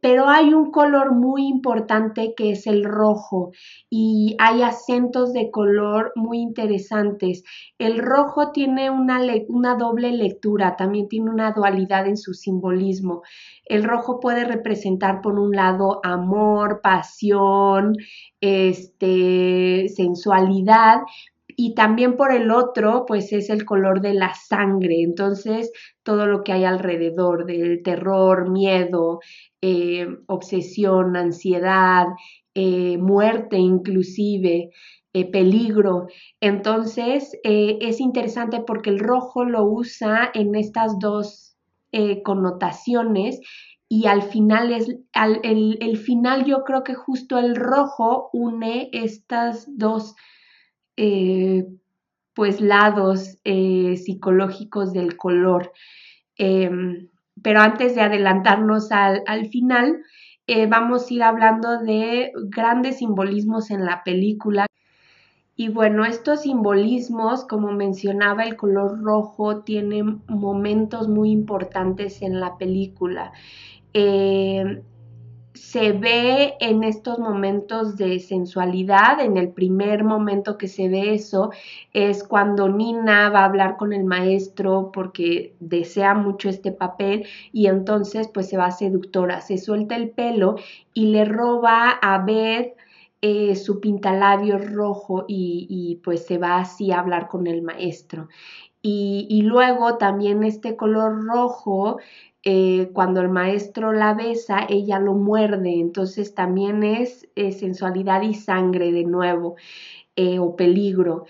pero 0.00 0.28
hay 0.28 0.54
un 0.54 0.70
color 0.70 1.12
muy 1.14 1.46
importante 1.46 2.34
que 2.36 2.52
es 2.52 2.66
el 2.66 2.84
rojo 2.84 3.50
y 3.90 4.36
hay 4.38 4.62
acentos 4.62 5.32
de 5.32 5.50
color 5.50 6.12
muy 6.14 6.38
interesantes. 6.38 7.42
El 7.78 7.98
rojo 7.98 8.52
tiene 8.52 8.90
una, 8.90 9.20
una 9.48 9.74
doble 9.76 10.12
lectura, 10.12 10.76
también 10.76 11.08
tiene 11.08 11.30
una 11.30 11.52
dualidad 11.52 12.06
en 12.06 12.16
su 12.16 12.34
simbolismo. 12.34 13.22
El 13.64 13.84
rojo 13.84 14.20
puede 14.20 14.44
representar 14.44 15.20
por 15.20 15.38
un 15.38 15.52
lado 15.52 16.00
amor, 16.04 16.80
pasión, 16.82 17.94
este, 18.40 19.88
sensualidad, 19.88 21.00
y 21.56 21.74
también 21.74 22.16
por 22.16 22.32
el 22.32 22.50
otro, 22.50 23.04
pues 23.06 23.32
es 23.32 23.50
el 23.50 23.64
color 23.64 24.00
de 24.00 24.14
la 24.14 24.34
sangre, 24.34 25.02
entonces 25.02 25.70
todo 26.02 26.26
lo 26.26 26.42
que 26.42 26.52
hay 26.52 26.64
alrededor 26.64 27.46
del 27.46 27.82
terror, 27.82 28.50
miedo, 28.50 29.20
eh, 29.60 30.06
obsesión, 30.26 31.16
ansiedad, 31.16 32.06
eh, 32.54 32.98
muerte 32.98 33.58
inclusive, 33.58 34.70
eh, 35.12 35.30
peligro. 35.30 36.06
Entonces 36.40 37.38
es 37.44 38.00
interesante 38.00 38.60
porque 38.66 38.90
el 38.90 38.98
rojo 38.98 39.44
lo 39.44 39.64
usa 39.64 40.30
en 40.34 40.54
estas 40.54 40.98
dos 40.98 41.56
connotaciones 42.24 43.40
y 43.88 44.06
al 44.06 44.22
final 44.22 44.72
es, 44.72 44.88
el, 45.42 45.76
el 45.82 45.98
final 45.98 46.46
yo 46.46 46.64
creo 46.64 46.82
que 46.82 46.94
justo 46.94 47.38
el 47.38 47.54
rojo 47.54 48.30
une 48.32 48.88
estas 48.92 49.66
dos 49.76 50.14
eh, 50.96 51.66
pues 52.34 52.60
lados 52.60 53.38
eh, 53.44 53.96
psicológicos 53.96 54.92
del 54.92 55.16
color. 55.16 55.72
Em, 56.36 57.08
pero 57.42 57.60
antes 57.60 57.94
de 57.94 58.02
adelantarnos 58.02 58.90
al, 58.92 59.46
final, 59.48 60.02
eh, 60.46 60.66
vamos 60.66 61.10
a 61.10 61.14
ir 61.14 61.22
hablando 61.22 61.78
de 61.78 62.32
grandes 62.48 62.98
simbolismos 62.98 63.70
en 63.70 63.84
la 63.84 64.02
película. 64.04 64.66
Y 65.54 65.68
bueno, 65.68 66.04
estos 66.04 66.42
simbolismos, 66.42 67.44
como 67.44 67.72
mencionaba, 67.72 68.44
el 68.44 68.56
color 68.56 69.02
rojo 69.02 69.62
tiene 69.62 70.02
momentos 70.28 71.08
muy 71.08 71.30
importantes 71.30 72.22
en 72.22 72.40
la 72.40 72.56
película. 72.56 73.32
Em, 73.92 74.82
se 75.62 75.92
ve 75.92 76.54
en 76.60 76.82
estos 76.82 77.18
momentos 77.20 77.96
de 77.96 78.18
sensualidad. 78.18 79.20
En 79.20 79.36
el 79.36 79.52
primer 79.52 80.02
momento 80.02 80.58
que 80.58 80.66
se 80.66 80.88
ve 80.88 81.14
eso 81.14 81.50
es 81.92 82.24
cuando 82.24 82.68
Nina 82.68 83.30
va 83.30 83.40
a 83.40 83.44
hablar 83.44 83.76
con 83.76 83.92
el 83.92 84.04
maestro 84.04 84.90
porque 84.92 85.54
desea 85.60 86.14
mucho 86.14 86.48
este 86.48 86.72
papel 86.72 87.26
y 87.52 87.68
entonces 87.68 88.28
pues 88.28 88.48
se 88.48 88.58
va 88.58 88.70
seductora, 88.72 89.40
se 89.40 89.56
suelta 89.56 89.94
el 89.96 90.10
pelo 90.10 90.56
y 90.92 91.06
le 91.06 91.24
roba 91.24 91.90
a 91.90 92.18
Beth 92.18 92.76
eh, 93.22 93.54
su 93.54 93.80
pintalabio 93.80 94.58
rojo 94.58 95.24
y, 95.28 96.00
pues 96.02 96.26
se 96.26 96.38
va 96.38 96.58
así 96.58 96.90
a 96.90 96.98
hablar 96.98 97.28
con 97.28 97.46
el 97.46 97.62
maestro. 97.62 98.28
Y, 98.82 99.42
luego 99.42 99.96
también 99.96 100.42
este 100.42 100.76
color 100.76 101.24
rojo 101.24 101.98
eh, 102.42 102.90
cuando 102.92 103.20
el 103.20 103.28
maestro 103.28 103.92
la 103.92 104.14
besa, 104.14 104.66
ella 104.68 104.98
lo 104.98 105.14
muerde, 105.14 105.78
entonces 105.78 106.34
también 106.34 106.82
es 106.82 107.28
sensualidad 107.36 108.22
y 108.22 108.34
sangre 108.34 108.90
de 108.90 109.04
nuevo, 109.04 109.54
eh, 110.16 110.38
o 110.40 110.56
peligro. 110.56 111.26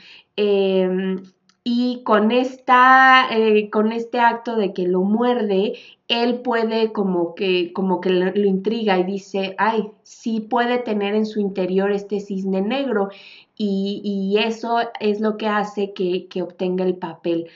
Y 1.64 2.02
con, 2.02 2.32
esta, 2.32 3.28
eh, 3.30 3.70
con 3.70 3.92
este 3.92 4.18
acto 4.18 4.56
de 4.56 4.72
que 4.72 4.88
lo 4.88 5.02
muerde, 5.02 5.74
él 6.08 6.40
puede 6.40 6.92
como 6.92 7.36
que, 7.36 7.72
como 7.72 8.00
que 8.00 8.10
lo, 8.10 8.36
intriga 8.44 8.98
y 8.98 9.04
dice, 9.04 9.54
ay, 9.58 9.92
sí 10.02 10.40
puede 10.40 10.78
tener 10.78 11.14
en 11.14 11.24
su 11.24 11.38
interior 11.40 11.92
este 11.92 12.18
cisne 12.18 12.62
negro 12.62 13.10
y, 13.56 14.36
eso 14.38 14.78
es 14.98 15.20
lo 15.20 15.36
que 15.36 15.46
hace 15.46 15.92
que, 15.92 16.26
obtenga 16.42 16.84
el 16.84 16.96
papel. 16.96 17.48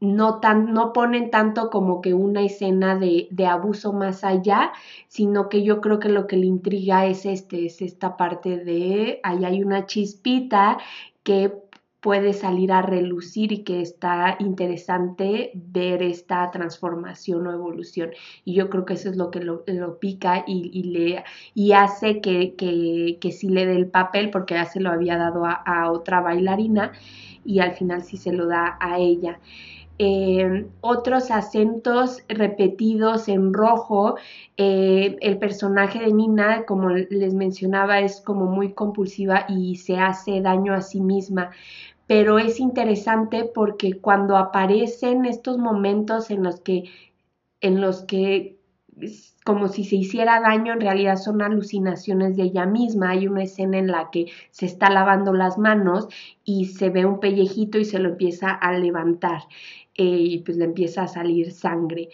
No, 0.00 0.38
tan, 0.38 0.72
no 0.72 0.92
ponen 0.92 1.30
tanto 1.30 1.70
como 1.70 2.00
que 2.02 2.14
una 2.14 2.42
escena 2.42 2.96
de, 2.96 3.26
de, 3.32 3.46
abuso 3.46 3.92
más 3.92 4.22
allá, 4.22 4.72
sino 5.08 5.48
que 5.48 5.64
yo 5.64 5.80
creo 5.80 5.98
que 5.98 6.08
lo 6.08 6.28
que 6.28 6.36
le 6.36 6.46
intriga 6.46 7.06
es 7.06 7.26
este, 7.26 7.66
es 7.66 7.82
esta 7.82 8.16
parte 8.16 8.58
de 8.58 9.18
ahí 9.24 9.44
hay 9.44 9.62
una 9.64 9.86
chispita 9.86 10.78
que 11.24 11.52
puede 12.00 12.32
salir 12.32 12.72
a 12.72 12.82
relucir 12.82 13.52
y 13.52 13.62
que 13.62 13.82
está 13.82 14.36
interesante 14.38 15.52
ver 15.54 16.02
esta 16.02 16.50
transformación 16.50 17.46
o 17.46 17.52
evolución. 17.52 18.10
Y 18.44 18.54
yo 18.54 18.70
creo 18.70 18.84
que 18.84 18.94
eso 18.94 19.10
es 19.10 19.16
lo 19.16 19.30
que 19.30 19.40
lo, 19.40 19.64
pica 19.98 20.44
y, 20.46 20.82
le, 20.84 21.24
y 21.54 21.72
hace 21.72 22.20
que, 22.20 22.54
que, 22.56 23.32
sí 23.32 23.48
le 23.48 23.66
dé 23.66 23.76
el 23.76 23.88
papel, 23.88 24.30
porque 24.30 24.54
ya 24.54 24.64
se 24.64 24.80
lo 24.80 24.90
había 24.90 25.18
dado 25.18 25.44
a, 25.44 25.90
otra 25.90 26.20
bailarina 26.20 26.92
y 27.44 27.60
al 27.60 27.72
final 27.72 28.02
sí 28.02 28.16
se 28.16 28.32
lo 28.32 28.46
da 28.46 28.78
a 28.80 28.98
ella. 28.98 29.38
Eh, 30.02 30.66
otros 30.80 31.30
acentos 31.30 32.22
repetidos 32.26 33.28
en 33.28 33.52
rojo. 33.52 34.16
Eh, 34.56 35.16
el 35.20 35.38
personaje 35.38 35.98
de 35.98 36.10
Nina, 36.10 36.64
como 36.64 36.88
les 36.88 37.34
mencionaba, 37.34 38.00
es 38.00 38.22
como 38.22 38.46
muy 38.46 38.72
compulsiva 38.72 39.44
y 39.46 39.76
se 39.76 39.98
hace 39.98 40.40
daño 40.40 40.72
a 40.72 40.80
sí 40.80 41.00
misma 41.02 41.50
pero 42.06 42.40
es 42.40 42.58
interesante 42.58 43.44
porque 43.44 44.00
cuando 44.00 44.36
aparecen 44.36 45.26
estos 45.26 45.58
momentos 45.58 46.30
en 46.30 46.42
los 46.42 46.60
que, 46.60 46.90
en 47.60 47.80
los 47.80 48.02
que 48.02 48.59
como 49.44 49.68
si 49.68 49.84
se 49.84 49.96
hiciera 49.96 50.40
daño, 50.40 50.74
en 50.74 50.80
realidad 50.80 51.16
son 51.16 51.42
alucinaciones 51.42 52.36
de 52.36 52.44
ella 52.44 52.66
misma. 52.66 53.10
Hay 53.10 53.26
una 53.26 53.42
escena 53.42 53.78
en 53.78 53.88
la 53.88 54.10
que 54.10 54.26
se 54.50 54.66
está 54.66 54.90
lavando 54.90 55.32
las 55.32 55.58
manos 55.58 56.08
y 56.44 56.66
se 56.66 56.90
ve 56.90 57.06
un 57.06 57.20
pellejito 57.20 57.78
y 57.78 57.84
se 57.84 57.98
lo 57.98 58.10
empieza 58.10 58.50
a 58.50 58.72
levantar 58.72 59.42
eh, 59.94 60.04
y 60.04 60.38
pues 60.38 60.56
le 60.56 60.66
empieza 60.66 61.02
a 61.02 61.08
salir 61.08 61.52
sangre. 61.52 62.10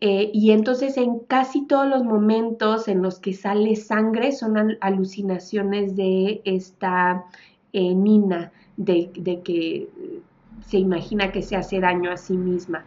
Eh, 0.00 0.30
y 0.34 0.50
entonces 0.50 0.98
en 0.98 1.20
casi 1.20 1.66
todos 1.66 1.88
los 1.88 2.04
momentos 2.04 2.86
en 2.86 3.00
los 3.00 3.18
que 3.18 3.32
sale 3.32 3.76
sangre 3.76 4.32
son 4.32 4.76
alucinaciones 4.80 5.96
de 5.96 6.42
esta 6.44 7.24
eh, 7.72 7.94
Nina 7.94 8.52
de, 8.76 9.10
que 9.42 9.88
se 10.66 10.78
imagina 10.78 11.32
que 11.32 11.42
se 11.42 11.56
hace 11.56 11.80
daño 11.80 12.10
a 12.10 12.18
sí 12.18 12.36
misma. 12.36 12.84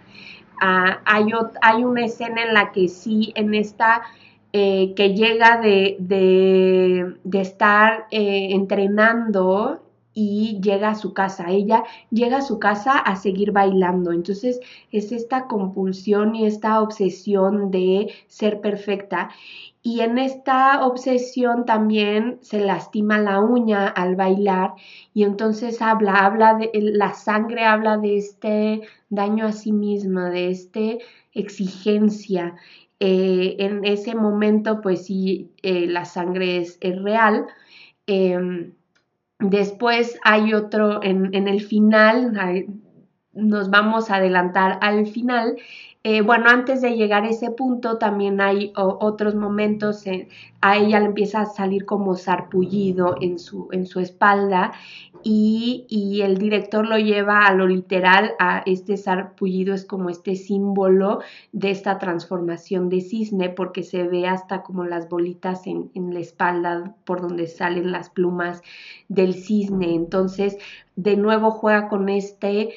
Hay, 0.59 1.25
hay, 1.61 1.83
una 1.83 2.05
escena 2.05 2.43
en 2.43 2.53
la 2.53 2.71
que 2.71 2.87
sí, 2.87 3.31
en 3.35 3.53
esta, 3.53 4.01
eh, 4.53 4.93
que 4.95 5.13
llega 5.13 5.61
de, 5.61 5.97
de, 5.99 7.39
estar 7.39 8.07
eh, 8.11 8.49
entrenando 8.51 9.81
y 10.13 10.59
llega 10.61 10.89
a 10.89 10.95
su 10.95 11.13
casa. 11.13 11.49
Ella 11.49 11.83
llega 12.11 12.37
a 12.37 12.41
su 12.41 12.59
casa 12.59 12.97
a 12.97 13.15
seguir 13.15 13.51
bailando. 13.51 14.11
Entonces 14.11 14.59
es 14.91 15.11
esta 15.11 15.47
compulsión 15.47 16.35
y 16.35 16.45
esta 16.45 16.81
obsesión 16.81 17.71
de 17.71 18.11
ser 18.27 18.59
perfecta. 18.59 19.29
Y 19.81 20.01
en 20.01 20.17
esta 20.17 20.85
obsesión 20.85 21.65
también 21.65 22.39
se 22.41 22.59
lastima 22.59 23.17
la 23.17 23.39
uña 23.39 23.87
al 23.87 24.15
bailar 24.17 24.73
y 25.13 25.23
entonces 25.23 25.81
habla, 25.81 26.25
habla 26.25 26.55
de 26.55 26.69
la 26.73 27.13
sangre, 27.13 27.63
habla 27.65 27.97
de 27.97 28.17
este 28.17 28.81
daño 29.09 29.45
a 29.45 29.51
sí 29.51 29.71
misma, 29.71 30.29
de 30.29 30.49
este 30.49 30.99
exigencia. 31.33 32.55
Eh, 32.99 33.55
en 33.59 33.85
ese 33.85 34.15
momento, 34.15 34.81
pues 34.81 35.05
sí, 35.05 35.51
eh, 35.63 35.87
la 35.87 36.05
sangre 36.05 36.57
es, 36.57 36.79
real. 36.81 37.47
Em, 38.07 38.73
Después 39.39 40.19
hay 40.25 40.53
otro, 40.53 41.01
en, 41.01 41.33
en 41.33 41.47
el 41.47 41.61
final, 41.61 42.33
nos 43.41 43.69
vamos 43.69 44.09
a 44.09 44.15
adelantar 44.15 44.77
al 44.81 45.07
final, 45.07 45.57
eh, 46.03 46.21
bueno, 46.21 46.45
antes 46.49 46.81
de 46.81 46.95
llegar 46.95 47.25
a 47.25 47.29
ese 47.29 47.51
punto 47.51 47.97
también 47.97 48.39
hay 48.39 48.71
otros 48.75 49.35
momentos, 49.35 50.05
a 50.61 50.77
ella 50.77 50.99
le 51.01 51.07
empieza 51.07 51.41
a 51.41 51.45
salir 51.45 51.85
como 51.85 52.15
sarpullido 52.15 53.17
en 53.19 53.37
su, 53.37 53.67
en 53.73 53.85
su 53.85 53.99
espalda 53.99 54.71
y, 55.23 56.21
el 56.23 56.37
director 56.37 56.87
lo 56.87 56.97
lleva 56.97 57.45
a 57.45 57.53
lo 57.53 57.67
literal, 57.67 58.31
a 58.39 58.63
este 58.65 58.95
sarpullido 58.95 59.73
es 59.73 59.83
como 59.83 60.09
este 60.09 60.35
símbolo 60.35 61.19
de 61.51 61.71
esta 61.71 61.97
transformación 61.97 62.87
de 62.87 63.01
cisne 63.01 63.49
porque 63.49 63.83
se 63.83 64.03
ve 64.03 64.25
hasta 64.25 64.63
como 64.63 64.85
las 64.85 65.09
bolitas 65.09 65.67
en, 65.67 65.91
en 65.95 66.13
la 66.13 66.21
espalda 66.21 66.95
por 67.03 67.21
donde 67.21 67.47
salen 67.47 67.91
las 67.91 68.09
plumas 68.09 68.61
del 69.09 69.33
cisne. 69.33 69.95
Entonces, 69.95 70.57
de 70.95 71.17
nuevo 71.17 71.51
juega 71.51 71.89
con 71.89 72.07
este 72.07 72.69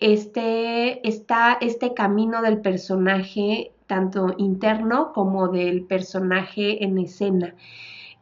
este, 0.00 1.06
está 1.06 1.58
este 1.60 1.94
camino 1.94 2.42
del 2.42 2.60
personaje, 2.60 3.72
tanto 3.86 4.34
interno 4.38 5.12
como 5.12 5.48
del 5.48 5.84
personaje 5.84 6.82
en 6.84 6.98
escena. 6.98 7.54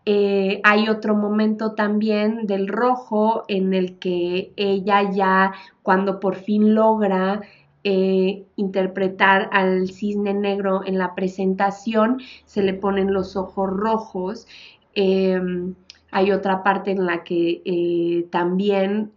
Eh, 0.05 0.61
hay 0.65 0.89
otro 0.89 1.15
momento 1.15 1.75
también 1.75 2.47
del 2.47 2.67
rojo 2.67 3.45
en 3.47 3.75
el 3.75 3.99
que 3.99 4.53
ella 4.57 5.11
ya, 5.13 5.53
cuando 5.83 6.19
por 6.19 6.37
fin 6.37 6.75
logra 6.75 7.43
eh, 7.85 8.45
interpretar 8.57 9.51
al 9.53 9.89
cisne 9.91 10.35
negro 10.35 10.81
en 10.85 10.99
la 10.99 11.15
presentación, 11.15 12.21
se 12.47 12.63
le 12.63 12.75
ponen 12.75 13.13
los 13.13 13.37
ojos 13.37 13.69
rojos. 13.71 14.49
Em, 14.95 15.75
hay 16.11 16.33
otra 16.33 16.63
parte 16.63 16.91
en 16.91 17.05
la 17.05 17.23
que 17.23 17.63
eh, 17.65 18.27
también 18.31 19.13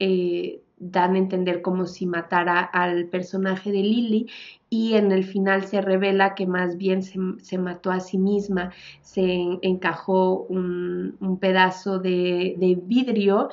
dan 0.82 1.16
a 1.16 1.20
entender 1.20 1.62
como 1.62 1.86
si 1.86 2.08
matara 2.08 2.60
al 2.60 3.06
personaje 3.06 3.72
de 3.72 3.84
Lily 3.84 4.28
y 4.70 4.96
en 4.96 5.12
el 5.12 5.24
final 5.24 5.66
se 5.66 5.80
revela 5.80 6.34
que 6.34 6.48
más 6.48 6.76
bien 6.78 7.04
se, 7.04 7.58
mató 7.58 7.92
a 7.92 8.00
sí 8.00 8.18
misma, 8.18 8.72
se 9.02 9.60
encajó 9.62 10.44
un, 10.50 11.38
pedazo 11.40 12.00
de, 12.00 12.56
de 12.58 12.80
vidrio. 12.82 13.50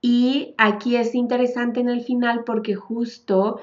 Y 0.00 0.54
aquí 0.58 0.96
es 0.96 1.14
interesante 1.14 1.80
en 1.80 1.88
el 1.88 2.02
final 2.02 2.44
porque 2.44 2.74
justo 2.74 3.60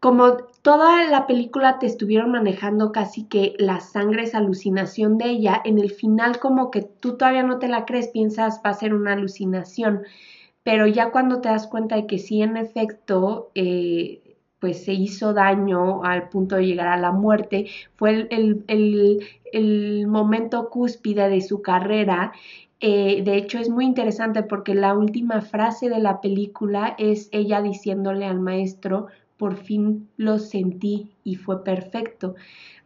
como 0.00 0.36
toda 0.60 1.08
la 1.08 1.26
película 1.26 1.78
te 1.78 1.86
estuvieron 1.86 2.30
manejando 2.30 2.92
casi 2.92 3.24
que 3.24 3.54
la 3.58 3.80
sangre 3.80 4.24
es 4.24 4.34
alucinación 4.34 5.16
de 5.16 5.30
ella, 5.30 5.62
en 5.64 5.78
el 5.78 5.90
final 5.90 6.38
como 6.40 6.70
que 6.70 6.82
tú 6.82 7.16
todavía 7.16 7.42
no 7.42 7.58
te 7.58 7.68
la 7.68 7.86
crees, 7.86 8.08
piensas 8.08 8.60
va 8.64 8.68
a 8.68 8.74
ser 8.74 8.92
una 8.92 9.14
alucinación 9.14 10.02
pero 10.64 10.86
ya 10.88 11.10
cuando 11.12 11.40
te 11.40 11.50
das 11.50 11.68
cuenta 11.68 11.96
de 11.96 12.06
que 12.06 12.18
sí, 12.18 12.42
en 12.42 12.56
efecto, 12.56 13.50
eh, 13.54 14.22
pues 14.58 14.84
se 14.84 14.94
hizo 14.94 15.34
daño 15.34 16.02
al 16.04 16.30
punto 16.30 16.56
de 16.56 16.66
llegar 16.66 16.88
a 16.88 16.96
la 16.96 17.12
muerte, 17.12 17.66
fue 17.96 18.26
el, 18.30 20.06
momento 20.08 20.70
cúspide 20.70 21.28
de 21.28 21.42
su 21.42 21.60
carrera. 21.62 22.32
Eh, 22.80 23.22
de 23.24 23.36
hecho, 23.36 23.58
es 23.58 23.68
muy 23.68 23.84
interesante 23.84 24.42
porque 24.42 24.74
la 24.74 24.94
última 24.94 25.42
frase 25.42 25.90
de 25.90 25.98
la 26.00 26.20
película 26.22 26.94
es 26.98 27.28
ella 27.32 27.60
diciéndole 27.62 28.24
al 28.24 28.40
maestro, 28.40 29.08
por 29.36 29.56
fin 29.56 30.08
lo 30.16 30.38
sentí 30.38 31.12
y 31.24 31.36
fue 31.36 31.64
perfecto. 31.64 32.34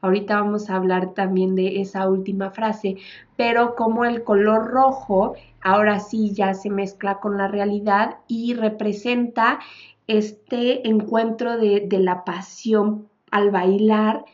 Ahorita 0.00 0.40
vamos 0.40 0.70
a 0.70 0.76
hablar 0.76 1.14
también 1.14 1.54
de 1.54 1.80
esa 1.80 2.08
última 2.08 2.50
frase, 2.50 2.96
pero 3.36 3.74
como 3.74 4.04
el 4.04 4.24
color 4.24 4.68
rojo 4.68 5.34
ahora 5.60 5.98
sí 5.98 6.32
ya 6.32 6.54
se 6.54 6.70
mezcla 6.70 7.20
con 7.20 7.36
la 7.36 7.48
realidad 7.48 8.18
y 8.28 8.54
representa 8.54 9.58
este 10.06 10.88
encuentro 10.88 11.58
de, 11.58 11.86
la 11.90 12.24
pasión 12.24 13.08
al 13.30 13.50
bailar, 13.50 14.24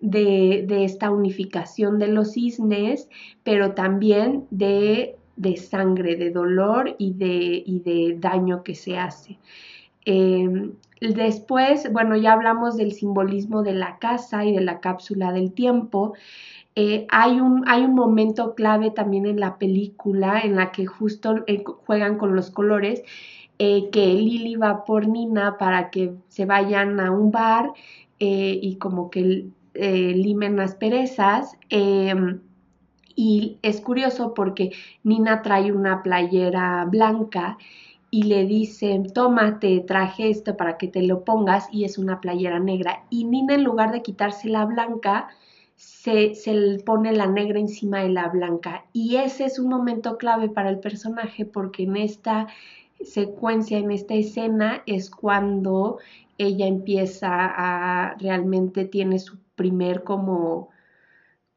de, 0.00 0.66
esta 0.84 1.10
unificación 1.10 1.98
de 1.98 2.08
los 2.08 2.32
cisnes, 2.32 3.08
pero 3.42 3.72
también 3.72 4.46
de, 4.50 5.16
sangre, 5.56 6.16
de 6.16 6.30
dolor 6.30 6.94
y 6.98 7.14
de, 7.14 7.64
de, 7.66 8.16
daño 8.18 8.62
que 8.62 8.74
se 8.74 8.96
hace. 8.96 9.38
Em, 10.04 10.74
después, 11.00 11.92
bueno, 11.92 12.16
ya 12.16 12.32
hablamos 12.32 12.76
del 12.76 12.92
simbolismo 12.92 13.62
de 13.62 13.74
la 13.74 13.98
casa 13.98 14.44
y 14.44 14.52
de 14.54 14.60
la 14.60 14.80
cápsula 14.80 15.32
del 15.32 15.52
tiempo. 15.52 16.14
Eh, 16.76 17.06
hay, 17.10 17.40
un, 17.40 17.64
hay 17.68 17.82
un 17.82 17.94
momento 17.94 18.54
clave 18.54 18.90
también 18.90 19.26
en 19.26 19.38
la 19.38 19.58
película 19.58 20.40
en 20.40 20.56
la 20.56 20.72
que 20.72 20.86
justo 20.86 21.44
eh, 21.46 21.62
juegan 21.64 22.18
con 22.18 22.34
los 22.34 22.50
colores, 22.50 23.02
eh, 23.58 23.90
que 23.90 24.06
Lily 24.06 24.56
va 24.56 24.84
por 24.84 25.06
Nina 25.06 25.56
para 25.58 25.90
que 25.90 26.14
se 26.28 26.46
vayan 26.46 26.98
a 26.98 27.12
un 27.12 27.30
bar 27.30 27.72
y 28.18 28.76
como 28.76 29.10
que 29.10 29.44
limen 29.74 30.56
las 30.56 30.74
perezas. 30.76 31.58
Em, 31.68 32.40
y 33.14 33.58
es 33.62 33.80
curioso 33.82 34.32
porque 34.34 34.70
Nina 35.02 35.42
trae 35.42 35.72
una 35.72 36.02
playera 36.02 36.86
blanca 36.86 37.58
y 38.14 38.22
le 38.22 38.46
dice, 38.46 39.02
toma, 39.12 39.58
te 39.58 39.80
traje 39.80 40.30
esto 40.30 40.56
para 40.56 40.78
que 40.78 40.86
te 40.86 41.02
lo 41.02 41.24
pongas 41.24 41.66
y 41.72 41.82
es 41.82 41.98
una 41.98 42.20
playera 42.20 42.60
negra. 42.60 43.02
Y 43.10 43.24
Nina 43.24 43.54
en 43.54 43.64
lugar 43.64 43.90
de 43.90 44.02
quitarse 44.02 44.48
la 44.48 44.64
blanca, 44.66 45.30
se, 45.74 46.36
se, 46.36 46.78
pone 46.86 47.12
la 47.12 47.26
negra 47.26 47.58
encima 47.58 48.02
de 48.02 48.10
la 48.10 48.28
blanca. 48.28 48.84
Y 48.92 49.16
ese 49.16 49.46
es 49.46 49.58
un 49.58 49.68
momento 49.68 50.16
clave 50.16 50.48
para 50.48 50.70
el 50.70 50.78
personaje 50.78 51.44
porque 51.44 51.82
en 51.82 51.96
esta 51.96 52.46
secuencia, 53.02 53.78
en 53.78 53.90
esta 53.90 54.14
escena, 54.14 54.84
es 54.86 55.10
cuando 55.10 55.98
ella 56.38 56.68
empieza 56.68 57.30
a 57.32 58.14
realmente 58.20 58.84
tiene 58.84 59.18
su 59.18 59.38
primer 59.56 60.04
como 60.04 60.68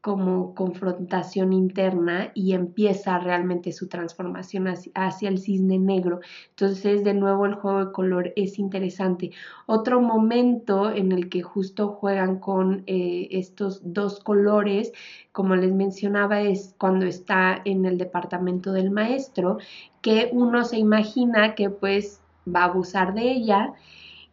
como 0.00 0.54
confrontación 0.54 1.52
interna 1.52 2.30
y 2.32 2.52
empieza 2.52 3.18
realmente 3.18 3.72
su 3.72 3.88
transformación 3.88 4.68
hacia, 4.68 5.28
el 5.28 5.38
cisne 5.38 5.78
negro. 5.78 6.20
Entonces, 6.50 7.02
de 7.02 7.14
nuevo, 7.14 7.46
el 7.46 7.54
juego 7.54 7.86
de 7.86 7.92
color 7.92 8.32
es 8.36 8.58
interesante. 8.60 9.32
Otro 9.66 10.00
momento 10.00 10.90
en 10.90 11.10
el 11.10 11.28
que 11.28 11.42
justo 11.42 11.88
juegan 11.88 12.38
con 12.38 12.84
eh, 12.86 13.28
estos 13.32 13.80
dos 13.92 14.20
colores, 14.20 14.92
como 15.32 15.56
les 15.56 15.72
mencionaba, 15.72 16.42
es 16.42 16.74
cuando 16.78 17.06
está 17.06 17.60
en 17.64 17.84
el 17.84 17.98
departamento 17.98 18.72
del 18.72 18.92
maestro, 18.92 19.58
que 20.00 20.30
uno 20.32 20.64
se 20.64 20.78
imagina 20.78 21.56
que 21.56 21.70
pues 21.70 22.20
va 22.46 22.60
a 22.60 22.64
abusar 22.64 23.14
de 23.14 23.32
ella 23.32 23.74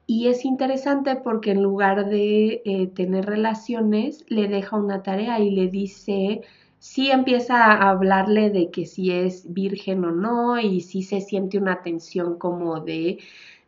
y 0.08 0.28
es 0.28 0.46
interesante 0.46 1.15
porque 1.15 1.52
en 1.52 1.63
lugar 1.63 2.10
de 2.10 2.62
eh, 2.65 2.88
tener 2.88 3.26
relaciones, 3.26 4.26
le 4.30 4.48
deja 4.48 4.78
una 4.78 5.02
tarea 5.04 5.39
y 5.39 5.52
le 5.52 5.68
dice, 5.68 6.41
sí 6.80 7.10
empieza 7.12 7.63
a 7.65 7.89
hablarle 7.89 8.52
de 8.52 8.70
que 8.72 8.86
si 8.86 9.12
es 9.12 9.52
virgen 9.54 10.06
o 10.06 10.12
no 10.12 10.60
y 10.60 10.82
si 10.82 11.02
se 11.04 11.22
siente 11.22 11.58
una 11.58 11.82
tensión 11.82 12.38
como 12.38 12.82
de, 12.82 13.18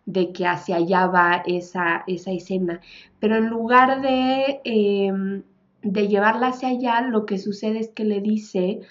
de 0.05 0.31
que 0.33 0.45
hacia 0.47 0.77
allá 0.77 1.07
va 1.07 1.43
esa, 1.47 2.03
esa 2.07 2.31
escena. 2.31 2.81
Pero 3.19 3.37
en 3.37 3.47
lugar 3.49 4.01
de, 4.01 4.61
em, 4.63 5.43
de 5.81 6.07
llevarla 6.07 6.49
hacia 6.49 6.69
allá, 6.69 7.01
lo 7.01 7.25
que 7.25 7.37
sucede 7.39 7.79
es 7.79 7.89
que 7.89 8.05
le 8.05 8.21
dice, 8.21 8.81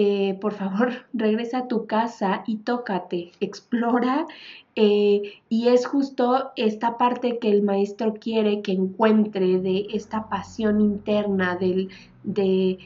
eh, 0.00 0.38
por 0.40 0.52
favor, 0.54 0.92
regresa 1.12 1.58
a 1.58 1.66
tu 1.66 1.86
casa 1.86 2.44
y 2.46 2.58
tócate, 2.58 3.32
explora. 3.40 4.28
Eh, 4.76 5.40
y 5.48 5.68
es 5.68 5.86
justo 5.86 6.52
esta 6.54 6.96
parte 6.98 7.40
que 7.40 7.50
el 7.50 7.62
maestro 7.64 8.14
quiere 8.14 8.62
que 8.62 8.70
encuentre 8.70 9.58
de 9.58 9.88
esta 9.92 10.28
pasión 10.28 10.80
interna 10.80 11.56
del, 11.56 11.88
de, 12.22 12.78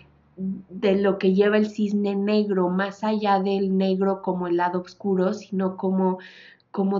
lo 0.81 1.19
que 1.19 1.35
lleva 1.35 1.59
el 1.59 1.69
cisne 1.69 2.17
negro, 2.17 2.71
más 2.71 3.05
allá 3.05 3.41
del 3.41 3.77
negro 3.77 4.23
como 4.23 4.47
el 4.47 4.57
lado 4.57 4.81
oscuro, 4.81 5.35
sino 5.35 5.77
como, 5.77 6.19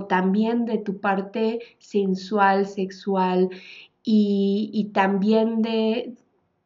también 0.07 0.65
de 0.65 0.77
tu 0.77 0.99
parte 0.99 1.59
sensual, 1.79 2.67
sexual 2.67 3.49
y 4.03 4.91
también 4.93 5.63
de, 5.63 6.13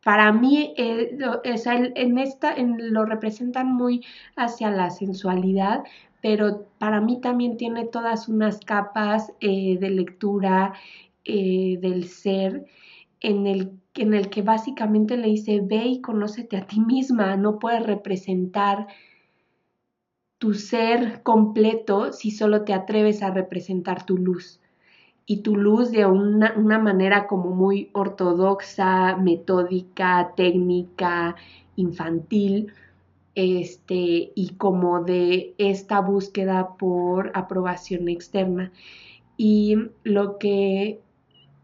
para 0.08 0.32
mí, 0.32 0.74
eh, 0.78 1.18
en 1.44 2.18
esta 2.18 2.56
lo 2.58 3.04
representan 3.04 3.76
muy 3.76 4.06
hacia 4.38 4.72
la 4.72 4.90
sensualidad, 4.90 5.84
pero 6.22 6.66
para 6.78 7.02
mí 7.02 7.20
también 7.20 7.58
tiene 7.58 7.84
todas 7.84 8.30
unas 8.30 8.62
capas 8.62 9.34
eh, 9.42 9.78
de 9.78 9.90
lectura 9.90 10.72
eh, 11.26 11.78
del 11.82 12.06
ser 12.06 12.68
en 13.20 13.48
el, 13.48 13.74
en 13.96 14.14
el 14.14 14.30
que 14.30 14.44
básicamente 14.44 15.18
le 15.18 15.28
dice, 15.28 15.60
ve 15.62 15.84
y 15.88 16.00
conócete 16.00 16.56
a 16.56 16.66
ti 16.66 16.80
misma, 16.80 17.36
no 17.36 17.60
puedes 17.60 17.86
representar 17.86 18.88
tu 20.38 20.54
ser 20.54 21.22
completo 21.22 22.14
si 22.14 22.32
solo 22.32 22.64
te 22.64 22.74
atreves 22.74 23.24
a 23.24 23.32
representar 23.32 24.06
tu 24.06 24.16
luz 24.16 24.62
y 25.28 25.42
tu 25.42 25.58
luz 25.58 25.92
de 25.92 26.06
una, 26.06 26.80
manera 26.80 27.28
como 27.28 27.52
muy 27.52 27.90
ortodoxa, 27.94 29.18
metódica, 29.18 30.34
técnica, 30.36 31.36
infantil. 31.76 32.74
este, 33.36 34.32
y 34.36 34.56
como 34.58 35.04
de 35.04 35.54
esta 35.60 36.00
búsqueda 36.02 36.76
por 36.78 37.32
aprobación 37.36 38.10
externa. 38.10 38.72
Y 39.38 39.78
lo 40.04 40.40
que 40.40 41.02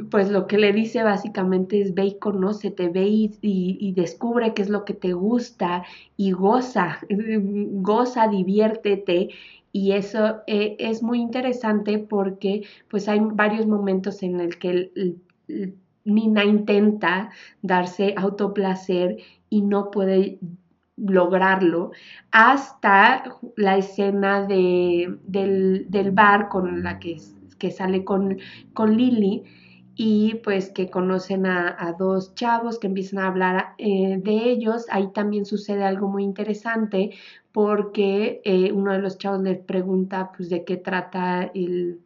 pues 0.09 0.29
lo 0.29 0.47
que 0.47 0.57
le 0.57 0.73
dice 0.73 1.03
básicamente 1.03 1.81
es 1.81 1.93
ve 1.93 2.05
y 2.05 2.19
conócete, 2.19 2.89
ve 2.89 3.05
y, 3.05 3.31
y, 3.41 3.91
descubre 3.93 4.53
qué 4.53 4.63
es 4.63 4.69
lo 4.69 4.85
que 4.85 4.93
te 4.93 5.13
gusta 5.13 5.83
y 6.17 6.31
goza, 6.31 6.99
goza, 7.09 8.27
diviértete. 8.27 9.29
Y 9.71 9.93
eso 9.93 10.41
eh, 10.47 10.75
es 10.79 11.01
muy 11.01 11.19
interesante 11.19 11.97
porque 11.97 12.63
pues 12.89 13.07
hay 13.07 13.19
varios 13.21 13.65
momentos 13.65 14.21
en 14.23 14.39
el 14.39 14.57
que 14.59 14.91
Nina 16.05 16.43
intenta 16.43 17.31
darse 17.61 18.13
autoplacer 18.17 19.17
y 19.49 19.61
no 19.61 19.89
puede 19.89 20.39
lograrlo 20.95 21.91
hasta 22.31 23.23
la 23.55 23.77
escena 23.77 24.45
de, 24.45 25.17
del, 25.25 25.87
del, 25.89 26.11
bar 26.11 26.49
con 26.49 26.83
la 26.83 26.99
que, 26.99 27.17
que 27.57 27.71
sale 27.71 28.03
con, 28.03 28.37
con 28.73 28.95
Lily 28.95 29.43
y 29.95 30.35
pues 30.43 30.71
que 30.71 30.89
conocen 30.89 31.45
a, 31.45 31.95
dos 31.97 32.33
chavos 32.35 32.79
que 32.79 32.87
empiezan 32.87 33.19
a 33.19 33.27
hablar 33.27 33.75
eh, 33.77 34.17
de 34.21 34.49
ellos. 34.49 34.87
Ahí 34.89 35.09
también 35.13 35.45
sucede 35.45 35.83
algo 35.83 36.07
muy 36.07 36.23
interesante 36.23 37.11
porque 37.51 38.41
eh, 38.43 38.71
uno 38.71 38.93
de 38.93 38.99
los 38.99 39.17
chavos 39.17 39.43
les 39.43 39.59
pregunta 39.59 40.31
pues 40.35 40.49
de 40.49 40.65
qué 40.65 40.77
trata 40.77 41.51
el, 41.53 41.99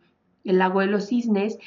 el 0.43 0.57
lago 0.57 0.81
de 0.81 0.87
los 0.87 1.07
cisnes 1.07 1.57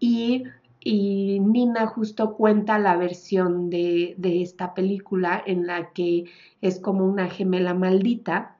y, 0.00 0.44
y, 0.80 1.40
Nina 1.40 1.86
justo 1.86 2.34
cuenta 2.34 2.78
la 2.78 2.96
versión 2.96 3.70
de, 3.70 4.14
de, 4.18 4.42
esta 4.42 4.74
película 4.74 5.42
en 5.46 5.66
la 5.66 5.92
que 5.92 6.24
es 6.60 6.80
como 6.80 7.04
una 7.06 7.28
gemela 7.28 7.74
maldita, 7.74 8.56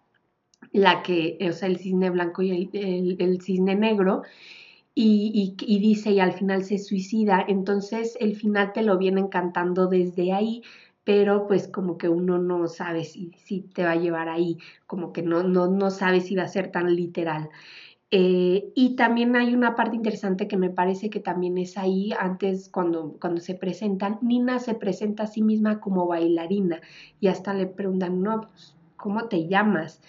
la 0.73 1.03
que, 1.03 1.39
o 1.49 1.53
sea, 1.53 1.69
el 1.69 1.79
cisne 1.79 2.11
blanco 2.11 2.43
y 2.43 2.71
el, 2.73 3.17
el 3.19 3.41
cisne 3.41 3.75
negro 3.77 4.23
y, 5.01 5.79
dice 5.79 6.11
y 6.11 6.21
al 6.21 6.33
final 6.33 6.65
se 6.65 6.79
suicida, 6.79 7.45
entonces 7.47 8.17
el 8.21 8.35
final 8.35 8.73
te 8.73 8.83
lo 8.83 8.99
viene 8.99 9.29
cantando 9.29 9.87
desde 9.87 10.33
ahí, 10.33 10.63
pero 11.05 11.47
pues 11.47 11.69
como 11.69 11.97
que 11.99 12.09
uno 12.09 12.39
no 12.39 12.67
sabe 12.67 13.05
si, 13.05 13.31
si 13.37 13.61
te 13.61 13.85
va 13.85 13.93
a 13.93 13.97
llevar 13.97 14.29
ahí, 14.29 14.59
como 14.87 15.13
que 15.13 15.23
no, 15.23 15.43
no, 15.45 15.69
no 15.69 15.91
sabe 15.91 16.21
si 16.21 16.35
va 16.35 16.43
a 16.45 16.49
ser 16.49 16.73
tan 16.73 16.95
literal. 16.95 17.49
Eh, 18.11 18.73
y 18.75 18.97
también 18.97 19.37
hay 19.37 19.55
una 19.55 19.77
parte 19.77 19.95
interesante 19.97 20.49
que 20.49 20.57
me 20.57 20.71
parece 20.71 21.11
que 21.11 21.21
también 21.21 21.59
es 21.59 21.77
ahí, 21.79 22.13
antes 22.19 22.69
cuando, 22.69 23.17
cuando 23.21 23.41
se 23.41 23.55
presentan, 23.55 24.19
Nina 24.23 24.59
se 24.59 24.75
presenta 24.75 25.25
a 25.25 25.27
sí 25.27 25.43
misma 25.43 25.79
como 25.81 26.07
bailarina 26.07 26.81
y 27.21 27.29
hasta 27.29 27.55
le 27.55 27.67
preguntan, 27.67 28.23
no, 28.23 28.41
pues, 28.43 28.77
¿cómo 28.97 29.29
te 29.29 29.47
llamas? 29.47 30.01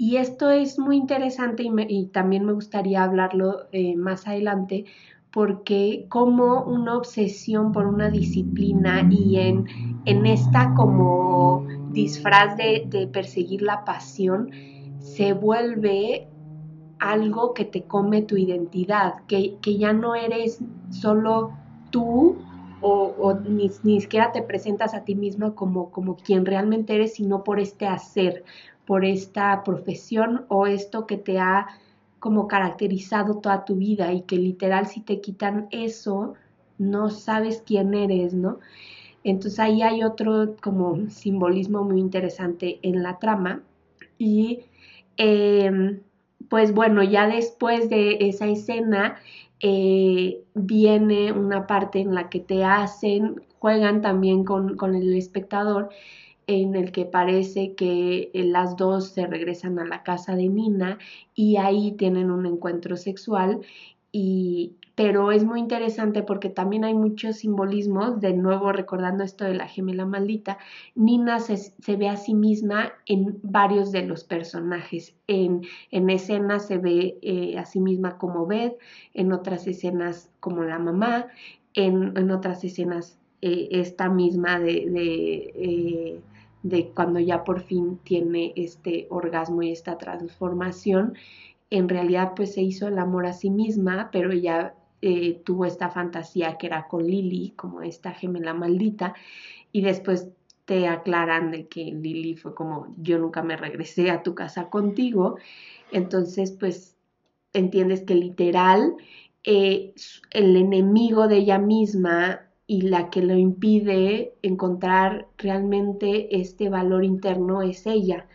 Y 0.00 0.16
esto 0.16 0.48
es 0.48 0.78
muy 0.78 0.96
interesante 0.96 1.62
y, 1.62 2.06
también 2.06 2.46
me 2.46 2.54
gustaría 2.54 3.04
hablarlo 3.04 3.66
eh, 3.70 3.96
más 3.96 4.26
adelante 4.26 4.86
porque 5.30 6.06
como 6.08 6.64
una 6.64 6.96
obsesión 6.96 7.70
por 7.70 7.84
una 7.84 8.08
disciplina 8.08 9.06
y 9.10 9.36
en, 9.36 9.66
en 10.06 10.24
esta 10.24 10.72
como 10.72 11.66
disfraz 11.92 12.56
de, 12.56 13.10
perseguir 13.12 13.60
la 13.60 13.84
pasión, 13.84 14.50
se 15.00 15.34
vuelve 15.34 16.26
algo 16.98 17.52
que 17.52 17.66
te 17.66 17.82
come 17.82 18.22
tu 18.22 18.38
identidad, 18.38 19.16
que, 19.26 19.58
ya 19.62 19.92
no 19.92 20.14
eres 20.14 20.60
solo 20.88 21.52
tú 21.90 22.38
o, 22.80 23.34
ni, 23.46 23.70
ni, 23.82 24.00
siquiera 24.00 24.32
te 24.32 24.40
presentas 24.40 24.94
a 24.94 25.04
ti 25.04 25.14
misma 25.14 25.54
como, 25.54 25.90
como 25.90 26.16
quien 26.16 26.46
realmente 26.46 26.94
eres, 26.94 27.12
sino 27.12 27.44
por 27.44 27.60
este 27.60 27.86
hacer, 27.86 28.44
por 28.90 29.04
esta 29.04 29.62
profesión 29.62 30.46
o 30.48 30.66
esto 30.66 31.06
que 31.06 31.16
te 31.16 31.38
ha 31.38 31.68
como 32.18 32.48
caracterizado 32.48 33.36
toda 33.36 33.64
tu 33.64 33.76
vida 33.76 34.12
y 34.12 34.22
que 34.22 34.34
literal 34.34 34.88
si 34.88 35.00
te 35.00 35.20
quitan 35.20 35.68
eso, 35.70 36.34
no 36.76 37.08
sabes 37.08 37.62
quién 37.64 37.94
eres, 37.94 38.34
¿no? 38.34 38.58
Entonces 39.22 39.60
ahí 39.60 39.82
hay 39.82 40.02
otro 40.02 40.56
como 40.60 41.08
simbolismo 41.08 41.84
muy 41.84 42.00
interesante 42.00 42.80
en 42.82 43.04
la 43.04 43.20
trama 43.20 43.62
y 44.18 44.64
em, 45.16 46.00
pues 46.48 46.74
bueno, 46.74 47.04
ya 47.04 47.28
después 47.28 47.90
de 47.90 48.16
esa 48.22 48.46
escena 48.48 49.20
eh, 49.60 50.42
viene 50.54 51.30
una 51.30 51.68
parte 51.68 52.00
en 52.00 52.12
la 52.12 52.28
que 52.28 52.40
te 52.40 52.64
hacen, 52.64 53.40
juegan 53.60 54.00
también 54.00 54.42
con, 54.42 54.76
con 54.76 54.96
el 54.96 55.16
espectador 55.16 55.90
en 56.50 56.74
el 56.74 56.90
que 56.90 57.04
parece 57.04 57.74
que 57.74 58.30
eh, 58.34 58.44
las 58.44 58.76
dos 58.76 59.10
se 59.10 59.24
regresan 59.24 59.78
a 59.78 59.84
la 59.84 60.02
casa 60.02 60.34
de 60.34 60.48
Nina 60.48 60.98
y 61.32 61.56
ahí 61.58 61.92
tienen 61.92 62.32
un 62.32 62.44
encuentro 62.44 62.96
sexual 62.96 63.60
y 64.10 64.72
pero 64.96 65.30
es 65.30 65.44
muy 65.44 65.60
interesante 65.60 66.24
porque 66.24 66.50
también 66.50 66.84
hay 66.84 66.92
muchos 66.92 67.36
simbolismos, 67.36 68.20
de 68.20 68.34
nuevo 68.34 68.72
recordando 68.72 69.22
esto 69.22 69.44
de 69.44 69.54
la 69.54 69.68
gemela 69.68 70.04
maldita, 70.04 70.58
Nina 70.96 71.38
se, 71.38 71.96
ve 71.96 72.08
a 72.08 72.16
sí 72.16 72.34
misma 72.34 72.92
en 73.06 73.38
varios 73.42 73.92
de 73.92 74.02
los 74.02 74.24
personajes, 74.24 75.14
en, 75.28 75.62
en 75.92 76.10
escenas 76.10 76.66
se 76.66 76.78
ve 76.78 77.16
eh, 77.22 77.56
a 77.58 77.64
sí 77.64 77.78
misma 77.80 78.18
como 78.18 78.44
Beth, 78.46 78.76
en 79.14 79.32
otras 79.32 79.68
escenas 79.68 80.28
como 80.40 80.64
la 80.64 80.80
mamá, 80.80 81.28
en, 81.74 82.30
otras 82.30 82.64
escenas 82.64 83.16
eh, 83.40 83.68
esta 83.70 84.10
misma 84.10 84.58
de 84.58 86.20
cuando 86.94 87.20
ya 87.20 87.44
por 87.44 87.62
fin 87.62 87.98
tiene 88.04 88.52
este 88.56 89.06
orgasmo 89.10 89.62
y 89.62 89.72
esta 89.72 89.98
transformación, 89.98 91.14
en 91.70 91.88
realidad 91.88 92.32
pues 92.36 92.54
se 92.54 92.62
hizo 92.62 92.88
el 92.88 92.98
amor 92.98 93.26
a 93.26 93.32
sí 93.32 93.50
misma, 93.50 94.10
pero 94.12 94.32
ella 94.32 94.74
eh, 95.02 95.40
tuvo 95.44 95.64
esta 95.64 95.90
fantasía 95.90 96.58
que 96.58 96.66
era 96.66 96.88
con 96.88 97.06
Lily, 97.06 97.54
como 97.56 97.82
esta 97.82 98.12
gemela 98.12 98.52
maldita, 98.52 99.14
y 99.72 99.82
después 99.82 100.28
te 100.66 100.86
aclaran 100.88 101.50
de 101.50 101.66
que 101.66 101.84
Lily 101.84 102.36
fue 102.36 102.54
como 102.54 102.94
yo 102.98 103.18
nunca 103.18 103.42
me 103.42 103.56
regresé 103.56 104.10
a 104.10 104.22
tu 104.22 104.34
casa 104.34 104.68
contigo, 104.68 105.36
entonces 105.90 106.52
pues 106.52 106.96
entiendes 107.52 108.02
que 108.02 108.14
literal 108.14 108.94
eh, 109.42 109.94
el 110.30 110.56
enemigo 110.56 111.26
de 111.28 111.38
ella 111.38 111.58
misma 111.58 112.49
y 112.70 112.82
la 112.82 113.10
que 113.10 113.20
lo 113.20 113.36
impide 113.36 114.32
encontrar 114.42 115.26
realmente 115.38 116.40
este 116.40 116.68
valor 116.68 117.04
interno 117.04 117.62
es 117.62 117.84
ella. 117.84 118.28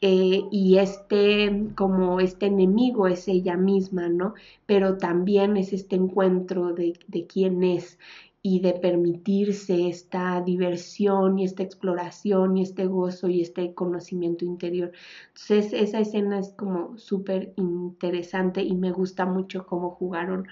Eh, 0.00 0.44
y 0.50 0.78
este, 0.78 1.66
como 1.74 2.18
este 2.18 2.46
enemigo 2.46 3.08
es 3.08 3.28
ella 3.28 3.58
misma, 3.58 4.08
¿no? 4.08 4.32
Pero 4.64 4.96
también 4.96 5.58
es 5.58 5.74
este 5.74 5.96
encuentro 5.96 6.72
de, 6.72 6.94
de 7.08 7.26
quién 7.26 7.62
es 7.62 7.98
y 8.46 8.60
de 8.60 8.74
permitirse 8.74 9.88
esta 9.88 10.40
diversión 10.40 11.38
y 11.38 11.44
esta 11.44 11.62
exploración 11.62 12.56
y 12.56 12.62
este 12.62 12.86
gozo 12.86 13.28
y 13.28 13.42
este 13.42 13.74
conocimiento 13.74 14.46
interior. 14.46 14.92
Entonces 15.28 15.74
esa 15.74 16.00
escena 16.00 16.38
es 16.38 16.50
como 16.50 16.96
súper 16.98 17.52
interesante 17.56 18.62
y 18.62 18.74
me 18.74 18.92
gusta 18.92 19.26
mucho 19.26 19.66
cómo 19.66 19.90
jugaron 19.90 20.46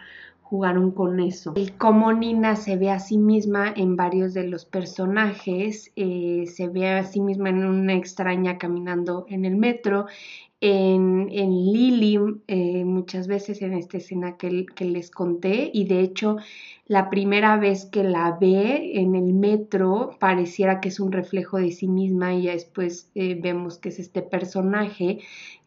jugaron 0.53 0.91
con 0.91 1.19
eso. 1.19 1.55
Y 1.57 1.69
cómo 1.79 2.13
Nina 2.13 2.57
se 2.57 2.77
ve 2.77 2.91
a 2.91 2.99
sí 2.99 3.17
misma 3.17 3.73
en 3.75 3.97
varios 3.97 4.35
de 4.35 4.47
los 4.47 4.67
personajes, 4.67 5.91
eh, 5.97 6.45
se 6.47 6.69
ve 6.69 6.91
a 6.91 7.05
sí 7.05 7.23
misma 7.23 7.49
en 7.49 7.65
una 7.65 7.95
extraña 7.95 8.59
caminando 8.59 9.25
en 9.31 9.47
el 9.47 9.57
metro, 9.57 10.05
en, 10.61 11.31
en 11.33 11.73
Lily 11.73 12.19
eh, 12.49 12.85
muchas 12.85 13.29
veces 13.29 13.63
en 13.63 13.73
esta 13.73 13.97
escena 13.97 14.37
que, 14.37 14.67
les 14.79 15.11
conté 15.11 15.71
y 15.73 15.87
de 15.87 16.01
hecho 16.01 16.37
la 16.87 17.09
primera 17.09 17.57
vez 17.57 17.87
que 17.87 18.05
la 18.05 18.37
ve 18.39 19.01
en 19.01 19.15
el 19.15 19.33
metro 19.33 20.11
pareciera 20.21 20.81
que 20.83 20.91
es 20.91 21.01
un 21.01 21.13
reflejo 21.13 21.57
de 21.57 21.73
sí 21.73 21.89
misma 21.89 22.35
y 22.35 22.47
después 22.47 23.11
eh, 23.15 23.39
vemos 23.41 23.79
que 23.79 23.89
es 23.89 23.99
este 23.99 24.21
personaje 24.21 25.21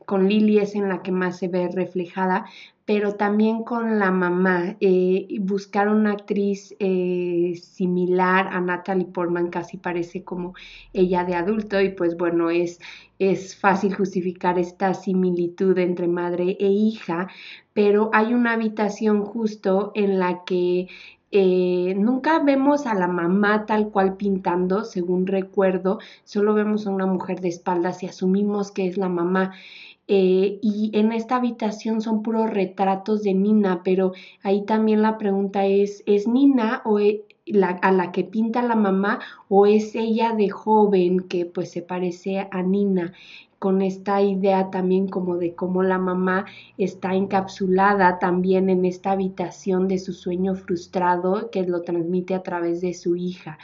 con 0.05 0.29
Lily 0.29 0.59
es 0.59 0.75
en 0.75 0.87
la 0.87 1.01
que 1.01 1.11
más 1.11 1.39
se 1.39 1.47
ve 1.47 1.67
reflejada, 1.67 2.45
pero 2.85 3.15
también 3.15 3.63
con 3.63 3.99
la 3.99 4.11
mamá. 4.11 4.77
Eh, 4.79 5.27
buscar 5.41 5.89
una 5.89 6.11
actriz 6.11 6.75
eh, 6.79 7.53
similar 7.61 8.47
a 8.47 8.61
Natalie 8.61 9.07
Portman 9.07 9.49
casi 9.49 9.77
parece 9.77 10.23
como 10.23 10.53
ella 10.93 11.23
de 11.25 11.35
adulto 11.35 11.81
y 11.81 11.89
pues 11.89 12.15
bueno, 12.17 12.49
es, 12.51 12.79
es 13.19 13.55
fácil 13.55 13.95
justificar 13.95 14.59
esta 14.59 14.93
similitud 14.93 15.77
entre 15.79 16.07
madre 16.07 16.57
e 16.59 16.67
hija, 16.69 17.27
pero 17.73 18.09
hay 18.13 18.33
una 18.33 18.53
habitación 18.53 19.25
justo 19.25 19.91
en 19.95 20.19
la 20.19 20.43
que 20.45 20.87
eh, 21.31 21.95
nunca 21.97 22.39
vemos 22.39 22.85
a 22.85 22.93
la 22.93 23.07
mamá 23.07 23.65
tal 23.65 23.89
cual 23.89 24.15
pintando, 24.15 24.85
según 24.85 25.27
recuerdo, 25.27 25.99
solo 26.23 26.53
vemos 26.53 26.87
a 26.87 26.91
una 26.91 27.05
mujer 27.07 27.41
de 27.41 27.49
espaldas 27.49 28.03
y 28.03 28.07
asumimos 28.07 28.71
que 28.71 28.87
es 28.87 28.95
la 28.97 29.09
mamá 29.09 29.53
Eh, 30.07 30.59
y 30.61 30.91
en 30.93 31.11
esta 31.11 31.37
habitación 31.37 32.01
son 32.01 32.21
puros 32.21 32.49
retratos 32.49 33.23
de 33.23 33.33
Nina, 33.33 33.81
pero 33.83 34.13
ahí 34.43 34.63
también 34.63 35.01
la 35.01 35.17
pregunta 35.17 35.65
es, 35.65 36.03
¿es 36.05 36.27
Nina 36.27 36.81
o 36.85 36.99
e, 36.99 37.23
a 37.81 37.91
la 37.91 38.11
que 38.11 38.23
pinta 38.23 38.61
la 38.61 38.75
mamá 38.75 39.19
o 39.49 39.65
es 39.65 39.95
ella 39.95 40.33
de 40.33 40.49
joven 40.49 41.21
que 41.21 41.45
pues 41.45 41.71
se 41.71 41.81
parece 41.81 42.47
a 42.51 42.61
Nina? 42.61 43.13
con 43.65 43.81
esta 43.81 44.21
idea 44.21 44.69
también 44.69 45.07
como 45.07 45.37
de 45.37 45.55
cómo 45.55 45.81
la 45.81 45.97
mamá 45.97 46.45
está 46.77 47.15
encapsulada 47.15 48.19
también 48.19 48.69
en 48.69 48.85
esta 48.85 49.11
habitación 49.11 49.87
de 49.87 49.97
su 49.97 50.13
sueño 50.13 50.53
frustrado 50.53 51.49
que 51.49 51.63
lo 51.63 51.81
transmite 51.81 52.35
a 52.35 52.43
través 52.43 52.81
de 52.81 52.93
su 52.93 53.15
hija. 53.15 53.57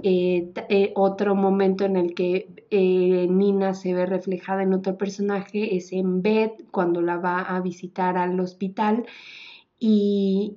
Eh, 0.00 0.52
eh, 0.68 0.92
otro 0.94 1.34
momento 1.34 1.84
en 1.84 1.96
el 1.96 2.14
que 2.14 2.48
eh, 2.70 3.26
Nina 3.28 3.74
se 3.74 3.94
ve 3.94 4.06
reflejada 4.06 4.62
en 4.62 4.72
otro 4.72 4.96
personaje 4.96 5.76
es 5.76 5.92
en 5.92 6.22
Beth 6.22 6.70
cuando 6.70 7.02
la 7.02 7.16
va 7.16 7.40
a 7.40 7.60
visitar 7.60 8.16
al 8.16 8.38
hospital 8.38 9.06
y, 9.80 10.56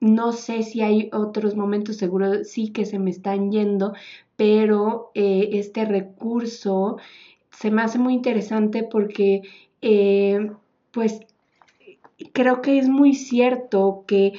no 0.00 0.32
sé 0.32 0.62
si 0.62 0.82
hay 0.82 1.10
otros 1.12 1.56
momentos, 1.56 1.96
seguro 1.96 2.44
sí 2.44 2.70
que 2.70 2.86
se 2.86 2.98
me 2.98 3.10
están 3.10 3.50
yendo, 3.50 3.94
pero 4.36 5.10
este 5.14 5.86
recurso 5.86 6.98
se 7.50 7.70
me 7.70 7.82
hace 7.82 7.98
muy 7.98 8.14
interesante 8.14 8.82
porque 8.82 9.42
pues 10.92 11.20
creo 12.32 12.60
que 12.60 12.78
es 12.78 12.88
muy 12.88 13.14
cierto 13.14 14.04
que 14.06 14.34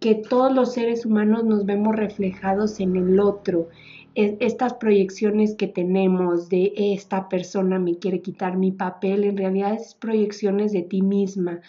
que 0.00 0.14
todos 0.14 0.52
los 0.52 0.72
seres 0.72 1.06
humanos 1.06 1.44
nos 1.44 1.66
vemos 1.66 1.94
reflejados 1.94 2.80
en 2.80 2.96
el 2.96 3.20
otro. 3.20 3.68
estas 4.14 4.74
proyecciones 4.74 5.54
que 5.54 5.68
tenemos 5.68 6.48
de 6.48 6.72
esta 6.76 7.28
persona 7.28 7.78
me 7.78 7.96
quiere 7.98 8.20
quitar 8.20 8.56
mi 8.56 8.72
papel, 8.72 9.24
en 9.24 9.36
realidad 9.36 9.74
es 9.74 9.94
proyecciones 9.94 10.72
de 10.72 10.82
ti 10.82 11.00
misma. 11.00 11.60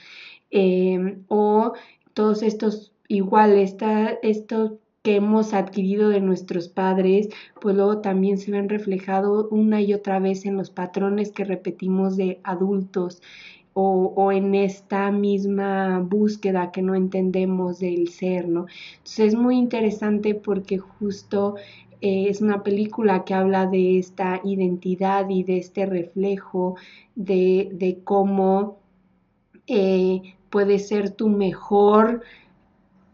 Em, 0.49 1.23
o 1.27 1.73
todos 2.13 2.41
estos, 2.43 2.93
igual, 3.07 3.51
esta, 3.57 4.09
esto 4.23 4.79
que 5.03 5.15
hemos 5.17 5.53
adquirido 5.53 6.09
de 6.09 6.21
nuestros 6.21 6.67
padres, 6.67 7.29
pues 7.59 7.75
luego 7.75 7.99
también 8.01 8.37
se 8.37 8.51
ven 8.51 8.69
reflejados 8.69 9.47
una 9.51 9.81
y 9.81 9.93
otra 9.93 10.19
vez 10.19 10.45
en 10.45 10.57
los 10.57 10.69
patrones 10.71 11.31
que 11.31 11.43
repetimos 11.43 12.17
de 12.17 12.39
adultos 12.43 13.21
o, 13.73 14.31
en 14.31 14.53
esta 14.55 15.11
misma 15.11 15.99
búsqueda 15.99 16.71
que 16.71 16.81
no 16.81 16.95
entendemos 16.95 17.79
del 17.79 18.09
ser, 18.09 18.47
¿no? 18.47 18.65
Entonces 18.97 19.19
es 19.19 19.35
muy 19.35 19.57
interesante 19.57 20.35
porque 20.35 20.77
justo 20.77 21.55
eh, 22.01 22.27
es 22.29 22.41
una 22.41 22.63
película 22.63 23.23
que 23.23 23.33
habla 23.33 23.67
de 23.67 23.99
esta 23.99 24.41
identidad 24.43 25.29
y 25.29 25.43
de 25.43 25.57
este 25.57 25.85
reflejo 25.85 26.75
de, 27.15 27.99
cómo 28.03 28.79
eh, 29.67 30.21
puede 30.49 30.79
ser 30.79 31.11
tu 31.11 31.29
mejor 31.29 32.23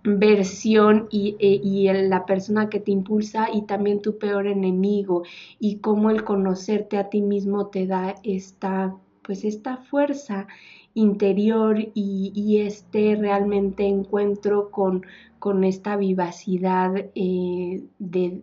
versión 0.03 1.07
y, 1.11 1.35
eh, 1.39 1.59
y, 1.61 1.91
la 1.91 2.25
persona 2.25 2.69
que 2.69 2.79
te 2.79 2.91
impulsa 2.91 3.49
y 3.53 3.63
también 3.63 4.01
tu 4.01 4.17
peor 4.17 4.47
enemigo 4.47 5.23
y 5.59 5.77
cómo 5.77 6.09
el 6.09 6.23
conocerte 6.23 6.97
a 6.97 7.09
ti 7.09 7.21
mismo 7.21 7.67
te 7.67 7.87
da 7.87 8.15
esta 8.23 8.95
pues 9.27 9.43
esta 9.43 9.75
fuerza 9.75 10.47
interior 10.93 11.77
y, 11.93 12.61
este 12.61 13.15
realmente 13.17 13.85
encuentro 13.85 14.71
con, 14.71 15.05
con 15.37 15.65
esta 15.65 15.97
vivacidad 15.97 16.95
eh, 17.13 17.83
de, 17.99 18.41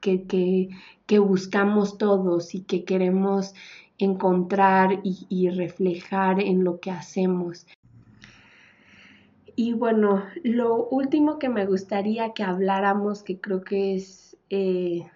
que, 0.00 0.68
que, 1.06 1.18
buscamos 1.18 1.96
todos 1.96 2.54
y 2.54 2.60
que 2.60 2.84
queremos 2.84 3.54
encontrar 3.96 5.00
y, 5.02 5.48
reflejar 5.48 6.40
en 6.40 6.64
lo 6.64 6.80
que 6.80 6.90
hacemos. 6.90 7.66
Y 9.56 9.72
bueno, 9.72 10.22
lo 10.44 10.86
último 10.88 11.38
que 11.38 11.48
me 11.48 11.64
gustaría 11.64 12.34
que 12.34 12.44
habláramos, 12.44 13.22
que 13.22 13.40
creo 13.40 13.62
que 13.62 13.96
es 13.96 14.36
eh, 14.50 15.06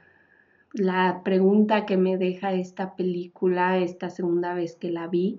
la 0.73 1.23
pregunta 1.25 1.87
que 1.87 1.97
me 1.97 2.17
deja 2.17 2.53
esta 2.53 2.97
película, 2.97 3.79
esta 3.79 4.11
segunda 4.11 4.55
vez 4.55 4.77
que 4.77 4.91
la 4.91 5.07
vi, 5.07 5.39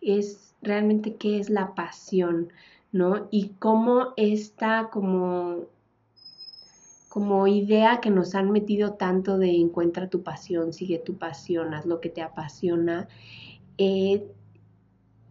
es 0.00 0.54
realmente 0.62 1.14
qué 1.14 1.38
es 1.38 1.50
la 1.50 1.74
pasión, 1.74 2.52
¿no? 2.90 3.28
Y 3.30 3.50
cómo 3.58 4.08
esta 4.16 4.90
como 4.90 5.66
como 7.08 7.46
idea 7.46 8.00
que 8.00 8.08
nos 8.08 8.34
han 8.34 8.50
metido 8.50 8.94
tanto 8.94 9.36
de 9.36 9.50
encuentra 9.54 10.08
tu 10.08 10.22
pasión, 10.22 10.72
sigue 10.72 10.98
tu 10.98 11.18
pasión, 11.18 11.74
haz 11.74 11.84
lo 11.84 12.00
que 12.00 12.08
te 12.08 12.22
apasiona, 12.22 13.06
eh, 13.76 14.26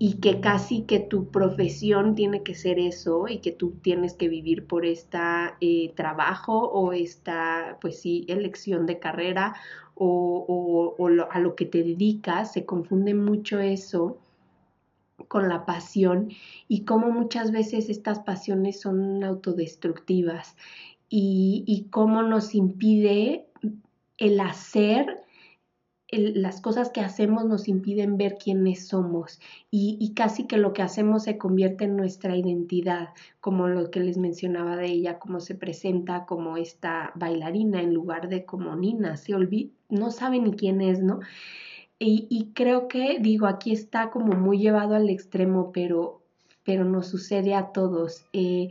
y 0.04 0.14
que 0.14 0.42
casi 0.42 0.82
que 0.82 1.00
tu 1.00 1.30
profesión 1.30 2.16
tiene 2.16 2.42
que 2.42 2.56
ser 2.56 2.80
eso 2.80 3.28
y 3.28 3.38
que 3.38 3.52
tú 3.52 3.74
tienes 3.84 4.16
que 4.16 4.30
vivir 4.30 4.66
por 4.66 4.84
esta 4.84 5.58
eh, 5.62 5.94
trabajo 5.96 6.58
o 6.58 6.92
esta, 6.92 7.78
pues 7.82 8.02
sí, 8.02 8.26
elección 8.28 8.88
de 8.88 8.98
carrera 8.98 9.54
o, 9.94 10.98
a 11.30 11.40
lo 11.40 11.54
que 11.54 11.68
te 11.68 11.84
dedicas, 11.84 12.52
se 12.52 12.66
confunde 12.66 13.14
mucho 13.14 13.60
eso 13.60 14.18
con 15.28 15.48
la 15.48 15.68
pasión 15.68 16.30
y 16.68 16.84
cómo 16.84 17.12
muchas 17.12 17.52
veces 17.52 17.88
estas 17.88 18.22
pasiones 18.22 18.82
son 18.82 19.24
autodestructivas 19.24 20.58
y, 21.10 21.64
y 21.68 21.84
cómo 21.92 22.24
nos 22.24 22.56
impide 22.56 23.46
el 24.18 24.40
hacer 24.40 25.22
las 26.12 26.60
cosas 26.60 26.90
que 26.90 27.00
hacemos 27.00 27.46
nos 27.46 27.68
impiden 27.68 28.18
ver 28.18 28.38
quiénes 28.38 28.88
somos 28.88 29.40
y, 29.70 30.14
casi 30.14 30.46
que 30.46 30.58
lo 30.58 30.74
que 30.74 30.82
hacemos 30.82 31.24
se 31.24 31.38
convierte 31.38 31.86
en 31.86 31.96
nuestra 31.96 32.36
identidad, 32.36 33.10
como 33.40 33.68
lo 33.68 33.90
que 33.92 34.02
les 34.02 34.18
mencionaba 34.18 34.76
de 34.76 34.88
ella, 34.88 35.20
cómo 35.20 35.40
se 35.40 35.56
presenta 35.56 36.26
como 36.26 36.58
esta 36.58 37.12
bailarina 37.16 37.82
en 37.82 37.94
lugar 37.94 38.28
de 38.28 38.44
como 38.44 38.76
Nina, 38.76 39.16
se 39.16 39.34
olvida, 39.36 39.72
no 39.90 40.12
sabe 40.12 40.40
ni 40.40 40.52
quién 40.52 40.82
es, 40.82 41.02
¿no? 41.02 41.20
Y, 42.04 42.50
creo 42.56 42.88
que, 42.88 43.20
digo, 43.20 43.46
aquí 43.46 43.72
está 43.72 44.10
como 44.10 44.34
muy 44.34 44.58
llevado 44.58 44.96
al 44.96 45.08
extremo, 45.12 45.72
pero, 45.72 46.24
pero 46.64 46.84
nos 46.84 47.08
sucede 47.08 47.54
a 47.54 47.72
todos. 47.74 48.26
Eh, 48.34 48.70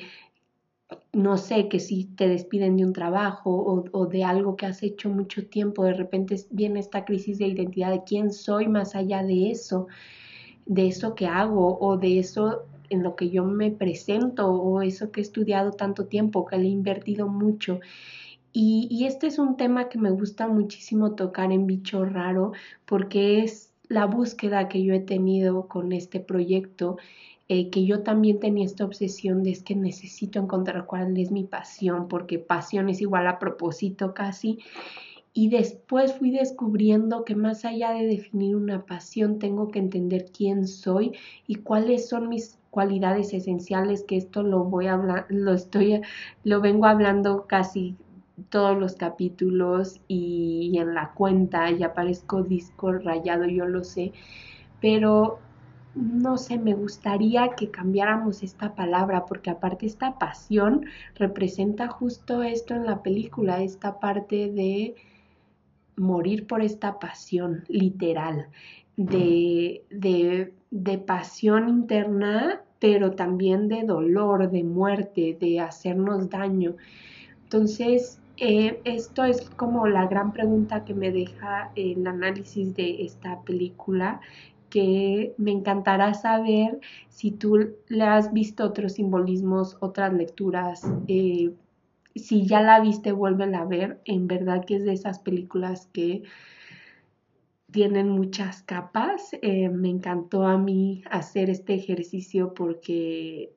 no 1.12 1.36
sé, 1.38 1.68
que 1.68 1.80
si 1.80 2.04
te 2.04 2.28
despiden 2.28 2.76
de 2.76 2.84
un 2.84 2.92
trabajo 2.92 3.84
o, 3.92 4.06
de 4.06 4.24
algo 4.24 4.56
que 4.56 4.66
has 4.66 4.82
hecho 4.82 5.08
mucho 5.08 5.46
tiempo, 5.46 5.84
de 5.84 5.94
repente 5.94 6.36
viene 6.50 6.80
esta 6.80 7.04
crisis 7.04 7.38
de 7.38 7.48
identidad 7.48 7.90
de 7.90 8.04
quién 8.04 8.32
soy 8.32 8.68
más 8.68 8.94
allá 8.94 9.22
de 9.22 9.50
eso, 9.50 9.88
de 10.66 10.86
eso 10.86 11.14
que 11.14 11.26
hago 11.26 11.78
o 11.80 11.96
de 11.96 12.20
eso 12.20 12.64
en 12.90 13.02
lo 13.02 13.16
que 13.16 13.30
yo 13.30 13.44
me 13.44 13.70
presento 13.70 14.48
o 14.50 14.82
eso 14.82 15.11
que 15.11 15.20
he 15.20 15.22
estudiado 15.22 15.72
tanto 15.72 16.06
tiempo, 16.06 16.46
que 16.46 16.58
le 16.58 16.64
he 16.64 16.70
invertido 16.70 17.28
mucho. 17.28 17.80
Y, 18.52 18.88
y 18.90 19.06
este 19.06 19.28
es 19.28 19.38
un 19.38 19.56
tema 19.56 19.88
que 19.88 19.98
me 19.98 20.11
gusta 20.11 20.48
muchísimo 20.48 21.14
tocar 21.14 21.52
en 21.52 21.66
Bicho 21.66 22.04
Raro 22.04 22.52
porque 22.84 23.42
es 23.42 23.72
la 23.88 24.06
búsqueda 24.06 24.68
que 24.68 24.82
yo 24.82 24.94
he 24.94 25.00
tenido 25.00 25.66
con 25.66 25.92
este 25.92 26.20
proyecto 26.20 26.96
eh, 27.53 27.68
que 27.68 27.84
yo 27.84 28.05
también 28.05 28.38
tenía 28.38 28.64
esta 28.64 28.84
obsesión 28.84 29.42
de 29.42 29.51
es 29.51 29.64
que 29.64 29.74
necesito 29.74 30.38
encontrar 30.38 30.86
cuál 30.86 31.18
es 31.18 31.32
mi 31.32 31.42
pasión, 31.42 32.07
porque 32.07 32.38
pasión 32.38 32.88
es 32.88 33.01
igual 33.01 33.26
a 33.26 33.40
propósito 33.40 34.14
casi. 34.14 34.61
Y 35.32 35.48
después 35.48 36.14
fui 36.14 36.30
descubriendo 36.30 37.24
que 37.24 37.34
más 37.34 37.64
allá 37.64 37.90
de 37.90 38.07
definir 38.07 38.55
una 38.55 38.86
pasión, 38.86 39.40
tengo 39.40 39.66
que 39.66 39.80
entender 39.80 40.26
quién 40.32 40.68
soy 40.68 41.16
y 41.48 41.57
cuáles 41.57 42.09
son 42.09 42.28
mis 42.28 42.57
cualidades 42.70 43.34
esenciales, 43.34 44.05
que 44.05 44.16
esto 44.16 44.44
lo 44.44 44.62
voy 44.62 44.86
a 44.86 44.92
hablar, 44.92 45.26
lo 45.28 45.53
estoy, 45.53 46.03
lo 46.44 46.61
vengo 46.61 46.86
hablando 46.86 47.48
casi 47.48 47.96
todos 48.51 48.78
los 48.78 48.94
capítulos 48.94 50.01
y, 50.07 50.70
y 50.72 50.78
en 50.78 50.94
la 50.94 51.14
cuenta 51.14 51.68
ya 51.72 51.86
aparezco 51.86 52.44
disco 52.44 52.92
rayado, 52.92 53.46
yo 53.46 53.66
lo 53.66 53.82
sé, 53.82 54.12
pero 54.80 55.40
no 55.95 56.36
sé, 56.38 56.59
me 56.59 56.74
gustaría 56.74 57.51
que 57.57 57.70
cambiáramos 57.70 58.43
esta 58.43 58.74
palabra, 58.74 59.26
porque 59.26 59.51
aparte 59.51 59.86
esta 59.86 60.18
pasión 60.18 60.86
representa 61.14 61.88
justo 61.88 62.43
esto 62.43 62.74
en 62.74 62.86
la 62.86 63.03
película, 63.03 63.62
esta 63.62 63.99
parte 63.99 64.51
de 64.51 64.95
morir 65.97 66.47
por 66.47 66.62
esta 66.62 66.99
pasión 66.99 67.64
literal, 67.68 68.49
de, 68.97 69.84
de, 69.91 70.53
de 70.70 70.99
pasión 70.99 71.68
interna, 71.68 72.62
pero 72.78 73.12
también 73.12 73.68
de 73.68 73.82
dolor, 73.84 74.51
de 74.51 74.64
muerte, 74.64 75.36
de 75.38 75.61
hacernos 75.61 76.30
daño. 76.30 76.76
Entonces, 77.45 78.20
eh, 78.43 78.80
esto 78.84 79.24
es 79.24 79.51
como 79.51 79.86
la 79.86 80.07
gran 80.07 80.32
pregunta 80.32 80.84
que 80.84 80.95
me 80.95 81.12
deja 81.12 81.72
el 81.74 82.07
análisis 82.07 82.74
de 82.74 83.05
esta 83.05 83.43
película 83.43 84.22
que 84.70 85.34
me 85.36 85.50
encantará 85.50 86.14
saber 86.14 86.80
si 87.08 87.30
tú 87.30 87.74
le 87.88 88.04
has 88.04 88.32
visto 88.32 88.64
otros 88.64 88.94
simbolismos, 88.94 89.76
otras 89.80 90.12
lecturas. 90.14 90.90
Eh, 91.08 91.52
si 92.14 92.46
ya 92.46 92.62
la 92.62 92.80
viste, 92.80 93.12
vuélvela 93.12 93.60
a 93.60 93.64
ver. 93.66 94.00
En 94.04 94.26
verdad 94.26 94.64
que 94.64 94.76
es 94.76 94.84
de 94.84 94.92
esas 94.92 95.18
películas 95.18 95.88
que 95.92 96.22
tienen 97.70 98.08
muchas 98.08 98.62
capas. 98.62 99.30
Eh, 99.42 99.68
me 99.68 99.90
encantó 99.90 100.46
a 100.46 100.56
mí 100.56 101.02
hacer 101.10 101.50
este 101.50 101.74
ejercicio 101.74 102.54
porque 102.54 103.52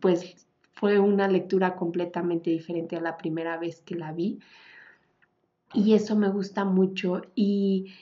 pues 0.00 0.46
fue 0.72 0.98
una 0.98 1.28
lectura 1.28 1.76
completamente 1.76 2.50
diferente 2.50 2.96
a 2.96 3.00
la 3.00 3.16
primera 3.16 3.58
vez 3.58 3.82
que 3.82 3.96
la 3.96 4.12
vi. 4.12 4.40
Y 5.72 5.94
eso 5.94 6.16
me 6.16 6.30
gusta 6.30 6.64
mucho. 6.64 7.22
Y, 7.34 7.92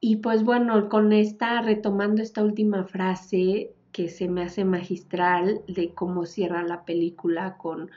y 0.00 0.16
pues 0.16 0.44
bueno, 0.44 0.88
con 0.88 1.12
esta, 1.12 1.60
retomando 1.62 2.22
esta 2.22 2.42
última 2.42 2.84
frase 2.84 3.72
que 3.92 4.08
se 4.08 4.28
me 4.28 4.42
hace 4.42 4.64
magistral 4.64 5.62
de 5.68 5.92
cómo 5.94 6.26
cierra 6.26 6.62
la 6.62 6.84
película 6.84 7.56
con 7.58 7.90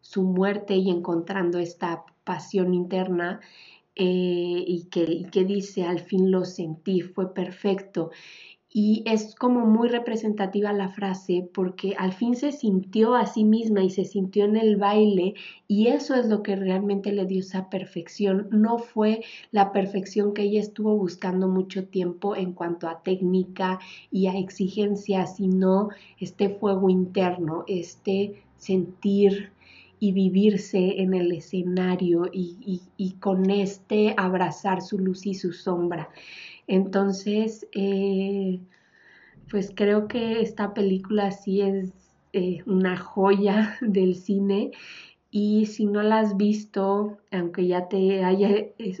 su 0.00 0.22
muerte 0.22 0.74
y 0.74 0.90
encontrando 0.90 1.58
esta 1.58 2.04
pasión 2.24 2.74
interna, 2.74 3.40
eh, 3.96 4.64
y, 4.66 4.88
que, 4.90 5.26
que 5.30 5.44
dice, 5.44 5.84
al 5.84 6.00
fin 6.00 6.30
lo 6.32 6.44
sentí, 6.44 7.02
fue 7.02 7.32
perfecto. 7.32 8.10
Y 8.76 9.04
es 9.06 9.36
como 9.36 9.64
muy 9.66 9.88
representativa 9.88 10.72
la 10.72 10.88
frase 10.88 11.48
porque 11.54 11.94
al 11.96 12.12
fin 12.12 12.34
se 12.34 12.50
sintió 12.50 13.14
a 13.14 13.24
sí 13.24 13.44
misma 13.44 13.84
y 13.84 13.90
se 13.90 14.04
sintió 14.04 14.46
en 14.46 14.56
el 14.56 14.76
baile 14.76 15.34
y 15.68 15.86
eso 15.86 16.16
es 16.16 16.26
lo 16.26 16.42
que 16.42 16.56
realmente 16.56 17.12
le 17.12 17.24
dio 17.24 17.38
esa 17.38 17.70
perfección. 17.70 18.48
No 18.50 18.78
fue 18.78 19.22
la 19.52 19.70
perfección 19.70 20.34
que 20.34 20.42
ella 20.42 20.58
estuvo 20.58 20.96
buscando 20.96 21.46
mucho 21.46 21.86
tiempo 21.86 22.34
en 22.34 22.52
cuanto 22.52 22.88
a 22.88 23.00
técnica 23.04 23.78
y 24.10 24.26
a 24.26 24.36
exigencia, 24.36 25.26
sino 25.26 25.90
este 26.18 26.48
fuego 26.48 26.90
interno, 26.90 27.62
este 27.68 28.42
sentir 28.56 29.52
y 30.00 30.10
vivirse 30.10 31.00
en 31.00 31.14
el 31.14 31.30
escenario 31.32 32.28
y, 32.32 32.80
con 33.20 33.48
este 33.50 34.14
abrazar 34.16 34.82
su 34.82 34.98
luz 34.98 35.24
y 35.26 35.34
su 35.34 35.52
sombra. 35.52 36.10
Entonces, 36.66 37.68
eh, 37.72 38.60
pues 39.50 39.72
creo 39.74 40.08
que 40.08 40.40
esta 40.40 40.74
película 40.74 41.30
sí 41.30 41.60
es 41.60 41.92
eh, 42.32 42.62
una 42.66 42.96
joya 42.96 43.76
del 43.80 44.14
cine 44.14 44.72
y 45.30 45.66
si 45.66 45.86
no 45.86 46.02
la 46.02 46.20
has 46.20 46.36
visto, 46.36 47.18
aunque 47.32 47.66
ya 47.66 47.88
te 47.88 48.24
haya 48.24 48.48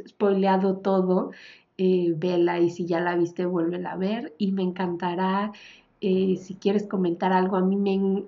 spoileado 0.08 0.78
todo, 0.78 1.30
eh, 1.78 2.12
vela 2.16 2.60
y 2.60 2.70
si 2.70 2.86
ya 2.86 3.00
la 3.00 3.16
viste, 3.16 3.46
vuélvela 3.46 3.92
a 3.92 3.96
ver 3.96 4.34
y 4.38 4.52
me 4.52 4.62
encantará. 4.62 5.52
si 6.00 6.56
quieres 6.60 6.86
comentar 6.86 7.32
algo, 7.32 7.56
a 7.56 7.62
mí 7.62 7.76
me, 7.76 8.24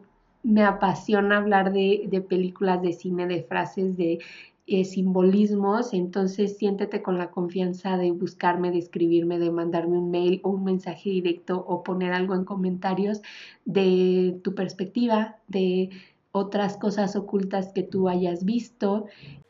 me 0.47 0.63
apasiona 0.63 1.39
hablar 1.39 1.73
de, 1.73 2.25
películas 2.29 2.81
de 2.81 2.93
cine, 2.93 3.27
de 3.27 3.43
frases, 3.43 3.97
de 3.97 4.21
eh, 4.67 4.85
simbolismos, 4.85 5.93
entonces 5.95 6.57
siéntete 6.59 7.03
con 7.03 7.19
la 7.19 7.31
confianza 7.31 7.97
de 7.97 8.11
buscarme, 8.11 8.71
de 8.71 8.79
escribirme, 8.79 9.39
de 9.39 9.51
mandarme 9.51 9.99
un 9.99 10.11
mail 10.11 10.41
o 10.43 10.51
un 10.51 10.65
mensaje 10.65 11.11
directo 11.11 11.65
o 11.67 11.83
poner 11.83 12.13
algo 12.13 12.35
en 12.35 12.45
comentarios 12.45 13.23
de 13.65 14.41
tu 14.43 14.55
perspectiva, 14.55 15.39
de 15.49 15.91
otras 16.37 16.77
cosas 16.77 17.17
ocultas 17.17 17.73
que 17.73 17.83
tú 17.83 18.09
hayas 18.09 18.45
visto 18.45 19.07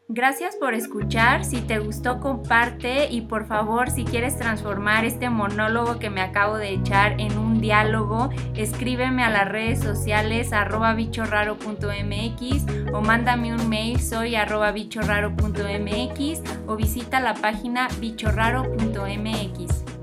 Gracias 0.08 0.54
por 0.54 0.74
escuchar, 0.74 1.44
si 1.44 1.60
te 1.60 1.80
gustó 1.80 2.20
comparte 2.20 3.10
y 3.10 3.22
por 3.22 3.48
favor 3.48 3.90
si 3.90 4.04
quieres 4.04 4.38
transformar 4.38 5.04
este 5.04 5.30
monólogo 5.30 5.98
que 5.98 6.10
me 6.10 6.20
acabo 6.20 6.56
de 6.56 6.74
echar 6.74 7.20
en 7.20 7.36
un 7.36 7.60
diálogo, 7.60 8.30
escríbeme 8.54 9.24
a 9.24 9.30
las 9.30 9.48
redes 9.48 9.80
sociales 9.80 10.52
arroba 10.52 10.94
bichorraro.mx 10.94 12.92
o 12.94 13.00
mándame 13.00 13.52
un 13.52 13.68
mail 13.68 13.98
soy 14.00 14.36
arroba 14.36 14.70
bichorraro.mx 14.70 16.42
o 16.68 16.76
visita 16.76 17.18
la 17.18 17.34
página 17.34 17.88
bichorraro.mx. 17.98 19.95